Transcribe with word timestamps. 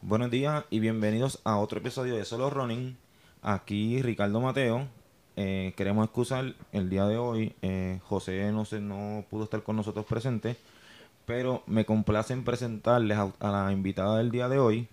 Buenos 0.00 0.30
días 0.30 0.64
y 0.70 0.78
bienvenidos 0.80 1.40
a 1.44 1.58
otro 1.58 1.78
episodio 1.78 2.16
de 2.16 2.24
Solo 2.24 2.48
Running. 2.48 2.96
Aquí 3.42 4.00
Ricardo 4.00 4.40
Mateo. 4.40 4.86
Eh, 5.36 5.74
queremos 5.76 6.04
excusar 6.06 6.54
el 6.72 6.88
día 6.88 7.06
de 7.06 7.18
hoy. 7.18 7.54
eh, 7.60 8.00
José 8.04 8.50
no, 8.52 8.64
se, 8.64 8.80
no 8.80 9.24
pudo 9.28 9.44
estar 9.44 9.62
con 9.62 9.76
nosotros 9.76 10.06
presente, 10.06 10.56
pero 11.26 11.62
me 11.66 11.84
complace 11.84 12.32
en 12.32 12.44
presentarles 12.44 13.18
a, 13.18 13.32
a 13.40 13.50
la 13.50 13.72
invitada 13.72 14.18
del 14.18 14.30
día 14.30 14.48
de 14.48 14.58
hoy 14.58 14.88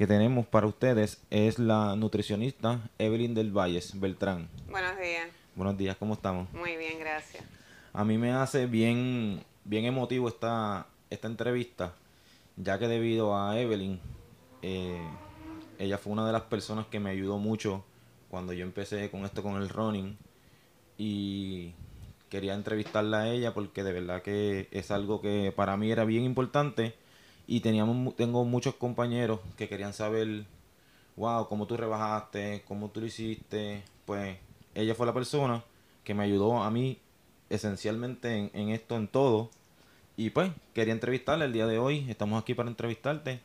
que 0.00 0.06
tenemos 0.06 0.46
para 0.46 0.66
ustedes. 0.66 1.20
Es 1.28 1.58
la 1.58 1.94
nutricionista 1.94 2.80
Evelyn 2.96 3.34
del 3.34 3.52
Valles 3.52 4.00
Beltrán. 4.00 4.48
Buenos 4.70 4.98
días. 4.98 5.28
Buenos 5.54 5.76
días, 5.76 5.94
¿cómo 5.98 6.14
estamos? 6.14 6.50
Muy 6.54 6.74
bien, 6.78 6.98
gracias. 6.98 7.44
A 7.92 8.02
mí 8.02 8.16
me 8.16 8.32
hace 8.32 8.64
bien, 8.64 9.44
bien 9.64 9.84
emotivo 9.84 10.28
esta, 10.28 10.86
esta 11.10 11.28
entrevista, 11.28 11.92
ya 12.56 12.78
que 12.78 12.88
debido 12.88 13.36
a 13.36 13.60
Evelyn, 13.60 14.00
eh, 14.62 15.06
ella 15.78 15.98
fue 15.98 16.14
una 16.14 16.26
de 16.26 16.32
las 16.32 16.44
personas 16.44 16.86
que 16.86 16.98
me 16.98 17.10
ayudó 17.10 17.36
mucho 17.36 17.84
cuando 18.30 18.54
yo 18.54 18.64
empecé 18.64 19.10
con 19.10 19.26
esto 19.26 19.42
con 19.42 19.60
el 19.60 19.68
running 19.68 20.16
y 20.96 21.74
quería 22.30 22.54
entrevistarla 22.54 23.24
a 23.24 23.28
ella 23.28 23.52
porque 23.52 23.82
de 23.82 23.92
verdad 23.92 24.22
que 24.22 24.66
es 24.70 24.90
algo 24.90 25.20
que 25.20 25.52
para 25.54 25.76
mí 25.76 25.92
era 25.92 26.06
bien 26.06 26.24
importante 26.24 26.94
y 27.50 27.58
teníamos 27.58 28.14
tengo 28.14 28.44
muchos 28.44 28.76
compañeros 28.76 29.40
que 29.56 29.68
querían 29.68 29.92
saber 29.92 30.44
wow 31.16 31.48
cómo 31.48 31.66
tú 31.66 31.76
rebajaste 31.76 32.62
cómo 32.68 32.90
tú 32.90 33.00
lo 33.00 33.06
hiciste 33.06 33.82
pues 34.04 34.38
ella 34.76 34.94
fue 34.94 35.04
la 35.04 35.12
persona 35.12 35.64
que 36.04 36.14
me 36.14 36.22
ayudó 36.22 36.62
a 36.62 36.70
mí 36.70 37.00
esencialmente 37.48 38.36
en, 38.36 38.50
en 38.54 38.68
esto 38.68 38.94
en 38.94 39.08
todo 39.08 39.50
y 40.16 40.30
pues 40.30 40.52
quería 40.74 40.94
entrevistarla 40.94 41.44
el 41.44 41.52
día 41.52 41.66
de 41.66 41.80
hoy 41.80 42.08
estamos 42.08 42.40
aquí 42.40 42.54
para 42.54 42.68
entrevistarte 42.68 43.40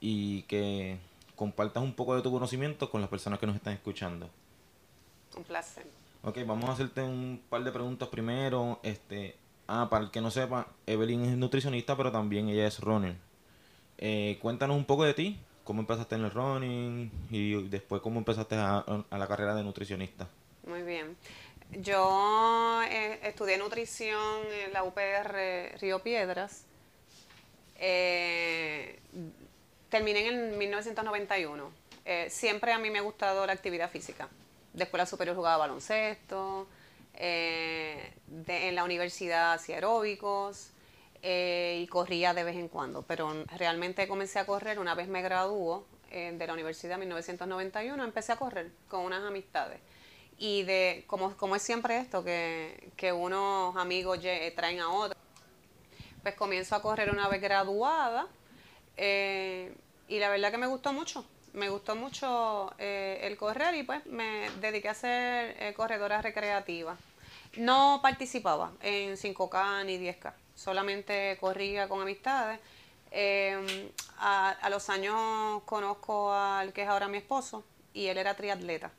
y 0.00 0.44
que 0.44 0.96
compartas 1.36 1.82
un 1.82 1.92
poco 1.92 2.16
de 2.16 2.22
tu 2.22 2.32
conocimiento 2.32 2.88
con 2.88 3.02
las 3.02 3.10
personas 3.10 3.38
que 3.38 3.46
nos 3.46 3.56
están 3.56 3.74
escuchando 3.74 4.30
Un 5.36 5.44
placer. 5.44 5.86
Ok, 6.22 6.38
vamos 6.46 6.70
a 6.70 6.72
hacerte 6.72 7.02
un 7.02 7.42
par 7.50 7.64
de 7.64 7.72
preguntas 7.72 8.08
primero. 8.08 8.78
Este, 8.84 9.36
ah, 9.66 9.88
para 9.90 10.04
el 10.04 10.10
que 10.12 10.20
no 10.20 10.30
sepa, 10.30 10.68
Evelyn 10.86 11.24
es 11.24 11.36
nutricionista, 11.36 11.96
pero 11.96 12.12
también 12.12 12.48
ella 12.48 12.66
es 12.66 12.78
runner. 12.78 13.16
Eh, 14.04 14.36
cuéntanos 14.42 14.76
un 14.76 14.84
poco 14.84 15.04
de 15.04 15.14
ti, 15.14 15.38
cómo 15.62 15.80
empezaste 15.80 16.16
en 16.16 16.24
el 16.24 16.32
running 16.32 17.08
y 17.30 17.68
después 17.68 18.02
cómo 18.02 18.18
empezaste 18.18 18.56
a, 18.56 18.84
la 19.12 19.28
carrera 19.28 19.54
de 19.54 19.62
nutricionista. 19.62 20.26
Muy 20.66 20.82
bien. 20.82 21.16
Yo 21.70 22.82
eh, 22.82 23.20
estudié 23.22 23.58
nutrición 23.58 24.44
en 24.66 24.72
la 24.72 24.82
UPR 24.82 25.78
Río 25.80 26.00
Piedras. 26.00 26.64
Eh, 27.76 28.98
terminé 29.88 30.26
en 30.26 30.58
1991. 30.58 31.70
Eh, 32.04 32.26
siempre 32.28 32.72
a 32.72 32.80
mí 32.80 32.90
me 32.90 32.98
ha 32.98 33.02
gustado 33.02 33.46
la 33.46 33.52
actividad 33.52 33.88
física. 33.88 34.28
De 34.72 34.82
escuela 34.82 35.06
superior 35.06 35.36
jugaba 35.36 35.58
baloncesto. 35.58 36.66
eh, 37.14 38.14
en 38.48 38.74
la 38.74 38.82
universidad 38.82 39.52
hacía 39.52 39.76
aeróbicos. 39.76 40.71
Eh, 41.22 41.80
y 41.82 41.86
corría 41.86 42.34
de 42.34 42.44
vez 42.44 42.56
en 42.56 42.68
cuando, 42.68 43.02
pero 43.02 43.32
realmente 43.56 44.08
comencé 44.08 44.38
a 44.38 44.46
correr 44.46 44.78
una 44.78 44.94
vez 44.94 45.08
me 45.08 45.22
graduó 45.22 45.86
eh, 46.10 46.32
de 46.36 46.46
la 46.46 46.52
universidad 46.52 46.94
en 46.94 47.00
1991, 47.00 48.04
empecé 48.04 48.32
a 48.32 48.36
correr 48.36 48.72
con 48.88 49.00
unas 49.02 49.22
amistades. 49.24 49.80
Y 50.38 50.64
de 50.64 51.04
como, 51.06 51.36
como 51.36 51.56
es 51.56 51.62
siempre 51.62 51.98
esto, 51.98 52.24
que, 52.24 52.90
que 52.96 53.12
unos 53.12 53.76
amigos 53.76 54.18
lle- 54.20 54.54
traen 54.56 54.80
a 54.80 54.90
otros, 54.90 55.16
pues 56.22 56.34
comienzo 56.34 56.74
a 56.76 56.82
correr 56.82 57.10
una 57.10 57.28
vez 57.28 57.40
graduada 57.40 58.26
eh, 58.96 59.74
y 60.08 60.18
la 60.18 60.30
verdad 60.30 60.50
que 60.50 60.58
me 60.58 60.66
gustó 60.66 60.92
mucho. 60.92 61.26
Me 61.54 61.68
gustó 61.70 61.96
mucho 61.96 62.72
eh, 62.78 63.20
el 63.24 63.36
correr 63.36 63.74
y 63.76 63.82
pues 63.84 64.06
me 64.06 64.50
dediqué 64.60 64.88
a 64.90 64.94
ser 64.94 65.56
eh, 65.62 65.74
corredora 65.74 66.22
recreativa. 66.22 66.98
No 67.56 68.00
participaba 68.02 68.72
en 68.80 69.16
5K 69.16 69.84
ni 69.84 69.98
10K, 69.98 70.32
solamente 70.54 71.36
corría 71.40 71.88
con 71.88 72.00
amistades. 72.00 72.58
A, 74.18 74.50
a 74.50 74.70
los 74.70 74.88
años 74.88 75.62
conozco 75.64 76.32
al 76.32 76.72
que 76.72 76.82
es 76.82 76.88
ahora 76.88 77.08
mi 77.08 77.18
esposo 77.18 77.62
y 77.92 78.06
él 78.06 78.18
era 78.18 78.34
triatleta. 78.34 78.90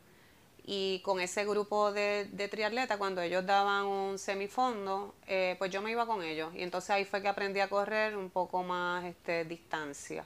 Y 0.65 1.01
con 1.03 1.19
ese 1.19 1.43
grupo 1.45 1.91
de, 1.91 2.25
de 2.31 2.47
triatletas, 2.47 2.97
cuando 2.97 3.21
ellos 3.21 3.45
daban 3.45 3.85
un 3.85 4.17
semifondo, 4.17 5.13
eh, 5.27 5.55
pues 5.57 5.69
yo 5.71 5.81
me 5.81 5.91
iba 5.91 6.05
con 6.05 6.23
ellos. 6.23 6.53
Y 6.55 6.63
entonces 6.63 6.89
ahí 6.91 7.03
fue 7.03 7.21
que 7.21 7.27
aprendí 7.27 7.59
a 7.59 7.67
correr 7.67 8.15
un 8.15 8.29
poco 8.29 8.63
más 8.63 9.03
este, 9.03 9.43
distancia. 9.43 10.25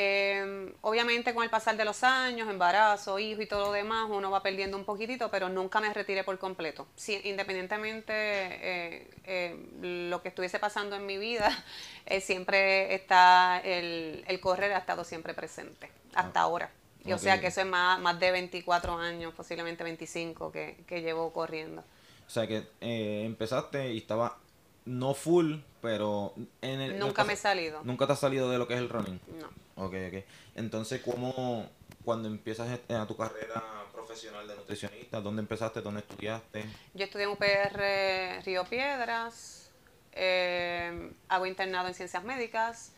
Eh, 0.00 0.72
obviamente 0.82 1.34
con 1.34 1.42
el 1.42 1.50
pasar 1.50 1.76
de 1.76 1.84
los 1.84 2.04
años, 2.04 2.48
embarazo, 2.48 3.18
hijo 3.18 3.42
y 3.42 3.46
todo 3.46 3.66
lo 3.66 3.72
demás, 3.72 4.06
uno 4.08 4.30
va 4.30 4.44
perdiendo 4.44 4.76
un 4.76 4.84
poquitito, 4.84 5.28
pero 5.28 5.48
nunca 5.48 5.80
me 5.80 5.92
retiré 5.92 6.22
por 6.22 6.38
completo. 6.38 6.86
Sí, 6.94 7.20
independientemente 7.24 8.12
eh, 8.14 9.10
eh, 9.24 10.08
lo 10.08 10.22
que 10.22 10.28
estuviese 10.28 10.60
pasando 10.60 10.94
en 10.94 11.04
mi 11.04 11.18
vida, 11.18 11.50
eh, 12.06 12.20
siempre 12.20 12.94
está 12.94 13.60
el, 13.64 14.24
el 14.28 14.38
correr 14.38 14.72
ha 14.72 14.78
estado 14.78 15.02
siempre 15.02 15.34
presente, 15.34 15.90
hasta 16.14 16.42
ahora. 16.42 16.70
Y 17.04 17.12
o 17.12 17.18
sea 17.18 17.40
que 17.40 17.48
eso 17.48 17.62
es 17.62 17.66
más, 17.66 17.98
más 17.98 18.20
de 18.20 18.30
24 18.30 18.96
años, 18.98 19.34
posiblemente 19.34 19.82
25 19.82 20.52
que, 20.52 20.76
que 20.86 21.02
llevo 21.02 21.32
corriendo. 21.32 21.82
O 22.24 22.30
sea 22.30 22.46
que 22.46 22.68
eh, 22.80 23.22
empezaste 23.24 23.92
y 23.92 23.98
estaba 23.98 24.36
no 24.84 25.14
full, 25.14 25.56
pero 25.80 26.34
en 26.60 26.80
el... 26.80 26.98
Nunca 26.98 27.24
me 27.24 27.32
he 27.32 27.36
salido. 27.36 27.80
Nunca 27.82 28.06
te 28.06 28.12
has 28.12 28.20
salido 28.20 28.48
de 28.50 28.58
lo 28.58 28.68
que 28.68 28.74
es 28.74 28.80
el 28.80 28.88
running. 28.88 29.20
No. 29.40 29.48
Ok, 29.78 29.94
ok. 30.08 30.24
Entonces, 30.56 31.00
¿cómo, 31.02 31.68
cuando 32.04 32.28
empiezas 32.28 32.80
a 32.88 33.06
tu 33.06 33.16
carrera 33.16 33.62
profesional 33.92 34.46
de 34.46 34.56
nutricionista, 34.56 35.20
dónde 35.20 35.40
empezaste, 35.42 35.80
dónde 35.80 36.00
estudiaste? 36.00 36.64
Yo 36.94 37.04
estudié 37.04 37.24
en 37.24 37.30
UPR 37.30 38.44
Río 38.44 38.64
Piedras, 38.64 39.70
eh, 40.12 41.12
hago 41.28 41.46
internado 41.46 41.86
en 41.88 41.94
ciencias 41.94 42.24
médicas 42.24 42.92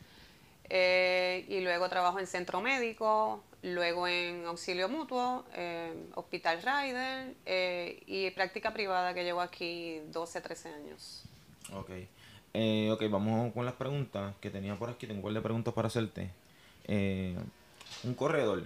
eh, 0.69 1.45
y 1.47 1.59
luego 1.59 1.87
trabajo 1.87 2.19
en 2.19 2.25
centro 2.25 2.61
médico, 2.61 3.43
luego 3.61 4.07
en 4.07 4.45
auxilio 4.45 4.89
mutuo, 4.89 5.45
eh, 5.53 5.93
hospital 6.15 6.63
rider 6.63 7.35
eh, 7.45 8.01
y 8.07 8.31
práctica 8.31 8.73
privada 8.73 9.13
que 9.13 9.23
llevo 9.23 9.41
aquí 9.41 9.99
12, 10.11 10.41
13 10.41 10.69
años. 10.69 11.23
Ok. 11.73 11.91
Eh, 12.53 12.89
ok, 12.91 13.03
vamos 13.09 13.53
con 13.53 13.65
las 13.65 13.75
preguntas 13.75 14.35
que 14.41 14.49
tenía 14.49 14.75
por 14.77 14.89
aquí. 14.89 15.05
Tengo 15.05 15.19
un 15.19 15.23
par 15.25 15.33
de 15.33 15.41
preguntas 15.41 15.73
para 15.73 15.87
hacerte. 15.87 16.31
Eh, 16.85 17.37
un 18.03 18.13
corredor, 18.15 18.65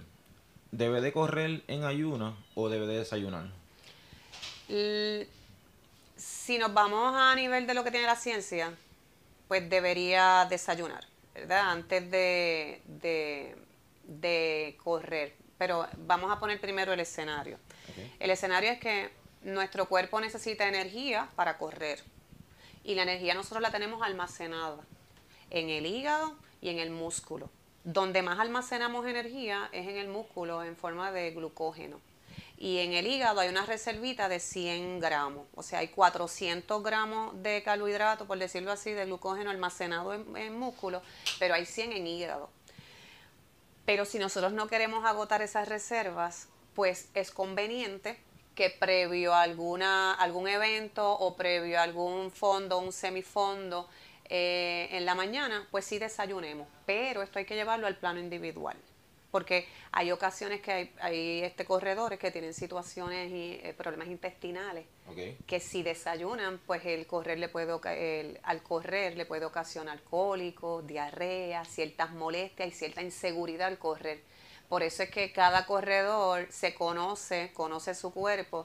¿debe 0.70 1.00
de 1.00 1.12
correr 1.12 1.62
en 1.68 1.84
ayuna 1.84 2.36
o 2.54 2.68
debe 2.68 2.86
de 2.86 2.98
desayunar? 2.98 3.50
Si 6.16 6.58
nos 6.58 6.74
vamos 6.74 7.14
a 7.14 7.34
nivel 7.34 7.66
de 7.66 7.74
lo 7.74 7.84
que 7.84 7.90
tiene 7.90 8.06
la 8.06 8.16
ciencia, 8.16 8.74
pues 9.48 9.68
debería 9.68 10.46
desayunar, 10.48 11.06
¿verdad? 11.34 11.70
Antes 11.70 12.10
de, 12.10 12.82
de, 12.86 13.56
de 14.04 14.76
correr. 14.82 15.34
Pero 15.58 15.86
vamos 15.98 16.30
a 16.32 16.38
poner 16.38 16.60
primero 16.60 16.92
el 16.92 17.00
escenario. 17.00 17.58
El 18.18 18.30
escenario 18.30 18.70
es 18.70 18.78
que 18.78 19.10
nuestro 19.42 19.86
cuerpo 19.88 20.20
necesita 20.20 20.68
energía 20.68 21.28
para 21.36 21.58
correr. 21.58 22.02
Y 22.84 22.94
la 22.94 23.02
energía 23.02 23.34
nosotros 23.34 23.62
la 23.62 23.70
tenemos 23.70 24.02
almacenada 24.02 24.78
en 25.50 25.70
el 25.70 25.86
hígado 25.86 26.34
y 26.60 26.68
en 26.68 26.78
el 26.78 26.90
músculo. 26.90 27.50
Donde 27.86 28.20
más 28.20 28.40
almacenamos 28.40 29.06
energía 29.06 29.68
es 29.70 29.86
en 29.86 29.96
el 29.96 30.08
músculo 30.08 30.64
en 30.64 30.76
forma 30.76 31.12
de 31.12 31.30
glucógeno. 31.30 32.00
Y 32.58 32.78
en 32.78 32.94
el 32.94 33.06
hígado 33.06 33.38
hay 33.38 33.48
una 33.48 33.64
reservita 33.64 34.28
de 34.28 34.40
100 34.40 34.98
gramos. 34.98 35.46
O 35.54 35.62
sea, 35.62 35.78
hay 35.78 35.86
400 35.86 36.82
gramos 36.82 37.40
de 37.44 37.62
carbohidrato, 37.62 38.26
por 38.26 38.38
decirlo 38.38 38.72
así, 38.72 38.90
de 38.90 39.04
glucógeno 39.04 39.50
almacenado 39.50 40.14
en, 40.14 40.58
músculo, 40.58 41.00
pero 41.38 41.54
hay 41.54 41.64
100 41.64 41.92
en 41.92 42.08
hígado. 42.08 42.50
Pero 43.84 44.04
si 44.04 44.18
nosotros 44.18 44.52
no 44.52 44.66
queremos 44.66 45.04
agotar 45.04 45.40
esas 45.40 45.68
reservas, 45.68 46.48
pues 46.74 47.08
es 47.14 47.30
conveniente 47.30 48.18
que 48.56 48.70
previo 48.70 49.32
a 49.32 49.42
alguna, 49.42 50.12
algún 50.14 50.48
evento 50.48 51.08
o 51.08 51.36
previo 51.36 51.78
a 51.78 51.84
algún 51.84 52.32
fondo, 52.32 52.78
un 52.78 52.92
semifondo 52.92 53.88
eh, 54.28 54.88
en 54.92 55.04
la 55.04 55.14
mañana, 55.14 55.66
pues 55.70 55.84
sí 55.84 55.98
desayunemos. 55.98 56.66
Pero 56.86 57.22
esto 57.22 57.38
hay 57.38 57.44
que 57.44 57.54
llevarlo 57.54 57.86
al 57.86 57.96
plano 57.96 58.20
individual. 58.20 58.76
Porque 59.30 59.66
hay 59.92 60.12
ocasiones 60.12 60.60
que 60.62 60.72
hay, 60.72 60.94
hay 61.00 61.42
este, 61.42 61.64
corredores 61.64 62.18
que 62.18 62.30
tienen 62.30 62.54
situaciones 62.54 63.30
y 63.30 63.60
eh, 63.62 63.74
problemas 63.76 64.08
intestinales 64.08 64.86
que 65.46 65.60
si 65.60 65.82
desayunan, 65.82 66.58
pues 66.66 66.84
el 66.86 67.06
correr 67.06 67.38
le 67.38 67.48
puede, 67.48 67.72
el- 68.20 68.40
al 68.44 68.62
correr 68.62 69.16
le 69.16 69.26
puede 69.26 69.44
ocasionar 69.44 70.00
cólicos, 70.04 70.86
diarrea, 70.86 71.64
ciertas 71.64 72.12
molestias 72.12 72.68
y 72.68 72.70
cierta 72.72 73.02
inseguridad 73.02 73.66
al 73.68 73.78
correr. 73.78 74.22
Por 74.68 74.82
eso 74.82 75.02
es 75.02 75.10
que 75.10 75.32
cada 75.32 75.66
corredor 75.66 76.46
se 76.50 76.74
conoce, 76.74 77.52
conoce 77.52 77.94
su 77.94 78.12
cuerpo 78.14 78.64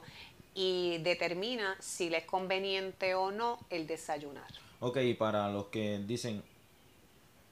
y 0.54 0.98
determina 1.02 1.76
si 1.80 2.08
le 2.08 2.18
es 2.18 2.24
conveniente 2.24 3.14
o 3.14 3.30
no 3.30 3.58
el 3.70 3.86
desayunar. 3.86 4.50
Ok, 4.84 4.98
para 5.16 5.48
los 5.48 5.66
que 5.66 6.00
dicen, 6.04 6.42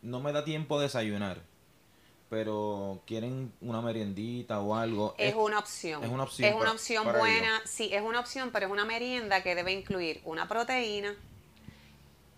no 0.02 0.18
me 0.18 0.32
da 0.32 0.44
tiempo 0.44 0.80
desayunar, 0.80 1.40
pero 2.28 3.02
quieren 3.06 3.52
una 3.60 3.80
meriendita 3.80 4.58
o 4.58 4.74
algo. 4.74 5.14
Es, 5.16 5.36
una 5.36 5.60
opción. 5.60 6.02
Es 6.02 6.10
una 6.10 6.24
opción. 6.24 6.48
Es 6.48 6.60
una 6.60 6.72
opción 6.72 7.04
buena. 7.04 7.62
Sí, 7.64 7.88
es 7.92 8.02
una 8.02 8.18
opción, 8.18 8.50
pero 8.52 8.66
es 8.66 8.72
una 8.72 8.84
merienda 8.84 9.44
que 9.44 9.54
debe 9.54 9.70
incluir 9.70 10.20
una 10.24 10.48
proteína, 10.48 11.14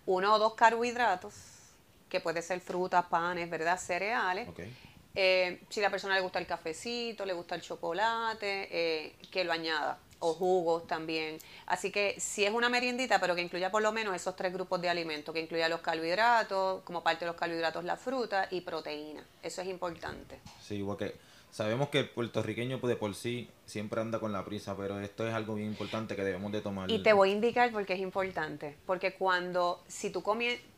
uno 0.05 0.35
o 0.35 0.37
dos 0.37 0.53
carbohidratos, 0.53 1.33
que 2.07 2.19
puede 2.19 2.43
ser 2.43 2.61
frutas, 2.61 3.03
panes, 3.05 3.49
¿verdad? 3.49 3.79
Cereales. 3.79 4.47
Eh, 5.15 5.63
si 5.69 5.79
a 5.79 5.83
la 5.83 5.89
persona 5.89 6.13
le 6.13 6.21
gusta 6.21 6.37
el 6.37 6.45
cafecito, 6.45 7.25
le 7.25 7.33
gusta 7.33 7.55
el 7.55 7.61
chocolate, 7.61 8.67
eh, 8.69 9.15
que 9.31 9.43
lo 9.43 9.53
añada 9.53 9.97
o 10.23 10.33
jugos 10.33 10.87
también. 10.87 11.37
Así 11.65 11.91
que 11.91 12.15
si 12.17 12.45
es 12.45 12.51
una 12.51 12.69
meriendita, 12.69 13.19
pero 13.19 13.35
que 13.35 13.41
incluya 13.41 13.69
por 13.69 13.81
lo 13.81 13.91
menos 13.91 14.15
esos 14.15 14.35
tres 14.35 14.53
grupos 14.53 14.81
de 14.81 14.89
alimentos, 14.89 15.33
que 15.33 15.41
incluya 15.41 15.67
los 15.67 15.81
carbohidratos, 15.81 16.81
como 16.83 17.03
parte 17.03 17.25
de 17.25 17.31
los 17.31 17.35
carbohidratos 17.35 17.83
la 17.83 17.97
fruta 17.97 18.47
y 18.49 18.61
proteína. 18.61 19.25
Eso 19.41 19.61
es 19.61 19.67
importante. 19.67 20.39
Sí, 20.61 20.81
porque 20.81 21.13
sabemos 21.53 21.89
que 21.89 21.99
el 21.99 22.09
puertorriqueño 22.09 22.79
de 22.79 22.95
por 22.95 23.13
sí 23.13 23.47
siempre 23.65 24.01
anda 24.01 24.19
con 24.19 24.33
la 24.33 24.43
prisa, 24.43 24.75
pero 24.75 24.99
esto 24.99 25.27
es 25.27 25.33
algo 25.33 25.53
bien 25.53 25.69
importante 25.69 26.15
que 26.15 26.23
debemos 26.23 26.51
de 26.51 26.61
tomar. 26.61 26.89
Y 26.89 27.03
te 27.03 27.13
voy 27.13 27.29
a 27.29 27.31
indicar 27.33 27.71
por 27.71 27.85
qué 27.85 27.93
es 27.93 27.99
importante, 27.99 28.75
porque 28.87 29.13
cuando, 29.13 29.83
si 29.87 30.09
tú 30.09 30.23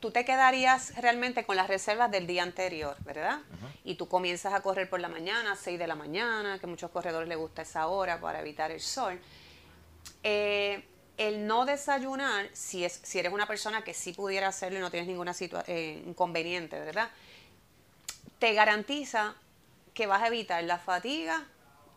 tú 0.01 0.11
te 0.11 0.25
quedarías 0.25 0.93
realmente 1.01 1.45
con 1.45 1.55
las 1.55 1.69
reservas 1.69 2.11
del 2.11 2.27
día 2.27 2.43
anterior, 2.43 2.97
¿verdad? 3.05 3.39
Y 3.85 3.95
tú 3.95 4.07
comienzas 4.07 4.53
a 4.53 4.61
correr 4.61 4.89
por 4.89 4.99
la 4.99 5.07
mañana, 5.07 5.55
6 5.55 5.79
de 5.79 5.87
la 5.87 5.95
mañana, 5.95 6.59
que 6.59 6.65
a 6.65 6.69
muchos 6.69 6.91
corredores 6.91 7.29
les 7.29 7.37
gusta 7.37 7.61
esa 7.61 7.87
hora 7.87 8.19
para 8.19 8.41
evitar 8.41 8.69
el 8.71 8.81
sol 8.81 9.17
eh, 10.23 10.83
el 11.17 11.47
no 11.47 11.65
desayunar, 11.65 12.49
si, 12.51 12.83
es, 12.83 12.99
si 13.03 13.19
eres 13.19 13.31
una 13.31 13.47
persona 13.47 13.83
que 13.83 13.93
sí 13.93 14.11
pudiera 14.11 14.49
hacerlo 14.49 14.79
y 14.79 14.81
no 14.81 14.91
tienes 14.91 15.07
ninguna 15.07 15.33
eh, 15.67 16.03
inconveniente, 16.05 16.77
¿verdad? 16.79 17.09
Te 18.39 18.53
garantiza 18.53 19.35
que 19.95 20.05
vas 20.05 20.21
a 20.21 20.27
evitar 20.27 20.63
la 20.65 20.77
fatiga 20.77 21.45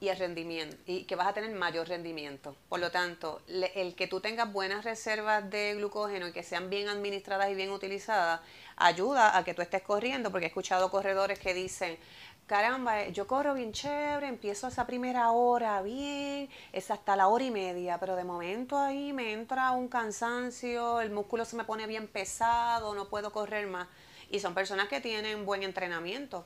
y 0.00 0.08
el 0.08 0.16
rendimiento 0.16 0.76
y 0.86 1.04
que 1.04 1.16
vas 1.16 1.26
a 1.26 1.32
tener 1.32 1.50
mayor 1.50 1.88
rendimiento. 1.88 2.56
Por 2.68 2.78
lo 2.78 2.90
tanto, 2.90 3.42
el 3.48 3.94
que 3.96 4.06
tú 4.06 4.20
tengas 4.20 4.50
buenas 4.52 4.84
reservas 4.84 5.50
de 5.50 5.74
glucógeno 5.74 6.28
y 6.28 6.32
que 6.32 6.44
sean 6.44 6.70
bien 6.70 6.88
administradas 6.88 7.50
y 7.50 7.54
bien 7.54 7.70
utilizadas 7.70 8.40
ayuda 8.76 9.36
a 9.36 9.44
que 9.44 9.54
tú 9.54 9.62
estés 9.62 9.82
corriendo, 9.82 10.30
porque 10.30 10.46
he 10.46 10.48
escuchado 10.48 10.90
corredores 10.90 11.40
que 11.40 11.52
dicen, 11.52 11.98
caramba, 12.46 13.02
eh, 13.02 13.12
yo 13.12 13.26
corro 13.26 13.54
bien 13.54 13.72
chévere, 13.72 14.28
empiezo 14.28 14.68
esa 14.68 14.86
primera 14.86 15.32
hora 15.32 15.82
bien, 15.82 16.48
es 16.72 16.92
hasta 16.92 17.16
la 17.16 17.26
hora 17.26 17.44
y 17.44 17.50
media, 17.50 17.98
pero 17.98 18.14
de 18.14 18.22
momento 18.22 18.78
ahí 18.78 19.12
me 19.12 19.32
entra 19.32 19.72
un 19.72 19.88
cansancio, 19.88 21.00
el 21.00 21.10
músculo 21.10 21.44
se 21.44 21.56
me 21.56 21.64
pone 21.64 21.88
bien 21.88 22.06
pesado, 22.06 22.94
no 22.94 23.08
puedo 23.08 23.32
correr 23.32 23.66
más. 23.66 23.88
Y 24.30 24.38
son 24.38 24.54
personas 24.54 24.88
que 24.88 25.00
tienen 25.00 25.44
buen 25.44 25.64
entrenamiento. 25.64 26.44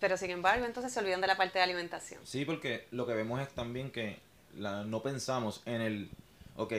Pero 0.00 0.16
sin 0.16 0.30
embargo, 0.30 0.66
entonces 0.66 0.92
se 0.92 1.00
olvidan 1.00 1.20
de 1.20 1.26
la 1.26 1.36
parte 1.36 1.58
de 1.58 1.64
alimentación. 1.64 2.20
Sí, 2.24 2.44
porque 2.44 2.86
lo 2.90 3.06
que 3.06 3.14
vemos 3.14 3.40
es 3.40 3.48
también 3.50 3.90
que 3.90 4.18
la, 4.56 4.84
no 4.84 5.02
pensamos 5.02 5.62
en 5.64 5.80
el, 5.80 6.10
ok, 6.56 6.72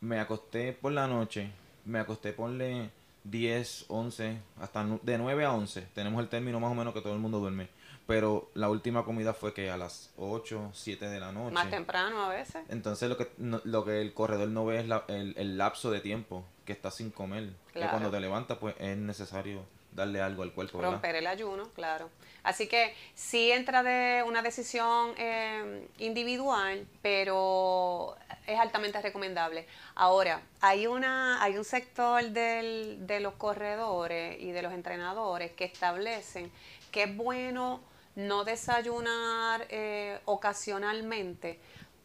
me 0.00 0.20
acosté 0.20 0.72
por 0.72 0.92
la 0.92 1.06
noche, 1.06 1.50
me 1.84 1.98
acosté 1.98 2.32
ponle 2.32 2.90
10, 3.24 3.86
11, 3.88 4.38
hasta 4.60 4.84
de 5.02 5.18
9 5.18 5.44
a 5.44 5.52
11. 5.52 5.82
Tenemos 5.94 6.20
el 6.20 6.28
término 6.28 6.60
más 6.60 6.70
o 6.70 6.74
menos 6.74 6.94
que 6.94 7.00
todo 7.00 7.14
el 7.14 7.18
mundo 7.18 7.38
duerme. 7.38 7.68
Pero 8.06 8.50
la 8.54 8.68
última 8.68 9.04
comida 9.04 9.34
fue 9.34 9.52
que 9.52 9.68
a 9.68 9.76
las 9.76 10.12
8, 10.16 10.70
7 10.72 11.08
de 11.08 11.18
la 11.18 11.32
noche. 11.32 11.52
Más 11.52 11.70
temprano 11.70 12.22
a 12.22 12.28
veces. 12.28 12.62
Entonces 12.68 13.08
lo 13.08 13.16
que, 13.16 13.28
lo 13.36 13.84
que 13.84 14.00
el 14.00 14.14
corredor 14.14 14.48
no 14.48 14.64
ve 14.64 14.78
es 14.78 14.86
el, 15.08 15.34
el, 15.36 15.58
lapso 15.58 15.90
de 15.90 16.00
tiempo 16.00 16.44
que 16.64 16.72
está 16.72 16.92
sin 16.92 17.10
comer. 17.10 17.50
Que 17.72 17.80
cuando 17.88 18.10
te 18.10 18.20
levantas 18.20 18.58
pues 18.58 18.76
es 18.78 18.96
necesario 18.96 19.62
darle 19.96 20.20
algo 20.20 20.42
al 20.42 20.52
cuerpo. 20.52 20.80
Romper 20.80 21.16
el 21.16 21.26
ayuno, 21.26 21.68
claro. 21.70 22.10
Así 22.44 22.68
que 22.68 22.94
sí 23.14 23.50
entra 23.50 23.82
de 23.82 24.22
una 24.22 24.42
decisión 24.42 25.14
eh, 25.16 25.88
individual, 25.98 26.86
pero 27.02 28.16
es 28.46 28.60
altamente 28.60 29.02
recomendable. 29.02 29.66
Ahora, 29.96 30.42
hay, 30.60 30.86
una, 30.86 31.42
hay 31.42 31.58
un 31.58 31.64
sector 31.64 32.22
del, 32.22 33.04
de 33.04 33.18
los 33.18 33.34
corredores 33.34 34.40
y 34.40 34.52
de 34.52 34.62
los 34.62 34.72
entrenadores 34.72 35.50
que 35.52 35.64
establecen 35.64 36.52
que 36.92 37.02
es 37.04 37.16
bueno 37.16 37.80
no 38.14 38.44
desayunar 38.44 39.66
eh, 39.68 40.18
ocasionalmente 40.24 41.58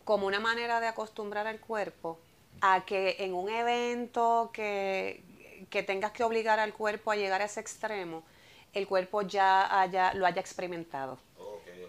como 0.03 0.27
una 0.27 0.39
manera 0.39 0.79
de 0.79 0.87
acostumbrar 0.87 1.47
al 1.47 1.59
cuerpo 1.59 2.19
a 2.61 2.83
que 2.85 3.17
en 3.19 3.33
un 3.33 3.49
evento 3.49 4.49
que, 4.51 5.23
que 5.69 5.83
tengas 5.83 6.11
que 6.11 6.23
obligar 6.23 6.59
al 6.59 6.73
cuerpo 6.73 7.11
a 7.11 7.15
llegar 7.15 7.41
a 7.41 7.45
ese 7.45 7.59
extremo, 7.59 8.23
el 8.73 8.87
cuerpo 8.87 9.21
ya 9.21 9.81
haya, 9.81 10.13
lo 10.13 10.25
haya 10.25 10.41
experimentado. 10.41 11.19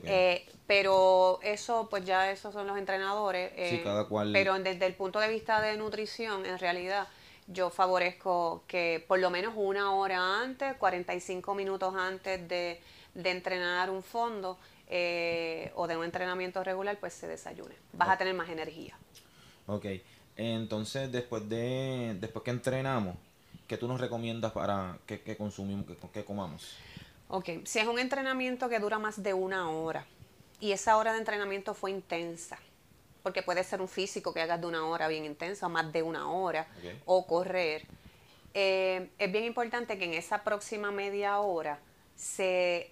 Eh, 0.05 0.47
pero 0.67 1.39
eso, 1.43 1.87
pues 1.89 2.05
ya 2.05 2.31
esos 2.31 2.53
son 2.53 2.67
los 2.67 2.77
entrenadores. 2.77 3.53
Eh, 3.57 3.83
cada 3.85 4.07
cual. 4.07 4.33
Pero 4.33 4.59
desde 4.59 4.87
el 4.87 4.95
punto 4.95 5.21
de 5.21 5.29
vista 5.29 5.61
de 5.61 5.77
nutrición, 5.77 6.45
en 6.45 6.59
realidad, 6.59 7.07
yo 7.47 7.71
favorezco 7.71 8.65
que 8.67 9.05
por 9.07 9.19
lo 9.19 9.31
menos 9.31 9.55
una 9.57 9.95
hora 9.95 10.41
antes, 10.41 10.77
45 10.77 11.55
minutos 11.55 11.95
antes 11.95 12.49
de, 12.49 12.81
entrenar 13.15 13.91
un 13.91 14.03
fondo 14.03 14.59
eh, 14.89 15.71
o 15.77 15.87
de 15.87 15.97
un 15.97 16.05
entrenamiento 16.05 16.65
regular, 16.65 16.97
pues 16.99 17.13
se 17.13 17.29
desayune. 17.29 17.75
Vas 17.93 18.09
a 18.09 18.19
tener 18.19 18.35
más 18.35 18.49
energía. 18.49 18.97
Ok. 19.67 19.87
Entonces, 20.37 21.13
después 21.13 21.49
de 21.49 22.17
después 22.19 22.43
que 22.43 22.51
entrenamos, 22.51 23.17
¿qué 23.73 23.79
tú 23.79 23.89
nos 23.89 24.03
recomiendas 24.03 24.53
para 24.53 24.99
que, 25.07 25.35
consumimos, 25.35 25.87
que, 26.13 26.25
comamos? 26.27 26.77
Ok, 27.29 27.49
si 27.65 27.79
es 27.79 27.87
un 27.87 27.99
entrenamiento 27.99 28.69
que 28.69 28.79
dura 28.79 28.99
más 28.99 29.23
de 29.23 29.33
una 29.33 29.71
hora 29.71 30.05
y 30.61 30.73
esa 30.73 30.99
hora 30.99 31.15
de 31.15 31.21
entrenamiento 31.21 31.73
fue 31.73 31.91
intensa, 31.91 32.59
porque 33.23 33.43
puede 33.43 33.65
ser 33.65 33.81
un 33.81 33.89
físico 33.89 34.35
que 34.35 34.43
hagas 34.43 34.61
de 34.61 34.67
una 34.67 34.85
hora 34.85 35.09
bien 35.09 35.25
intensa, 35.25 35.71
más 35.71 35.91
de 35.91 36.03
una 36.03 36.31
hora, 36.31 36.67
o 37.07 37.27
correr, 37.27 37.87
eh, 38.53 39.09
es 39.17 39.33
bien 39.33 39.45
importante 39.45 39.97
que 39.97 40.05
en 40.05 40.13
esa 40.13 40.45
próxima 40.45 40.91
media 40.91 41.39
hora 41.39 41.79
se 42.15 42.91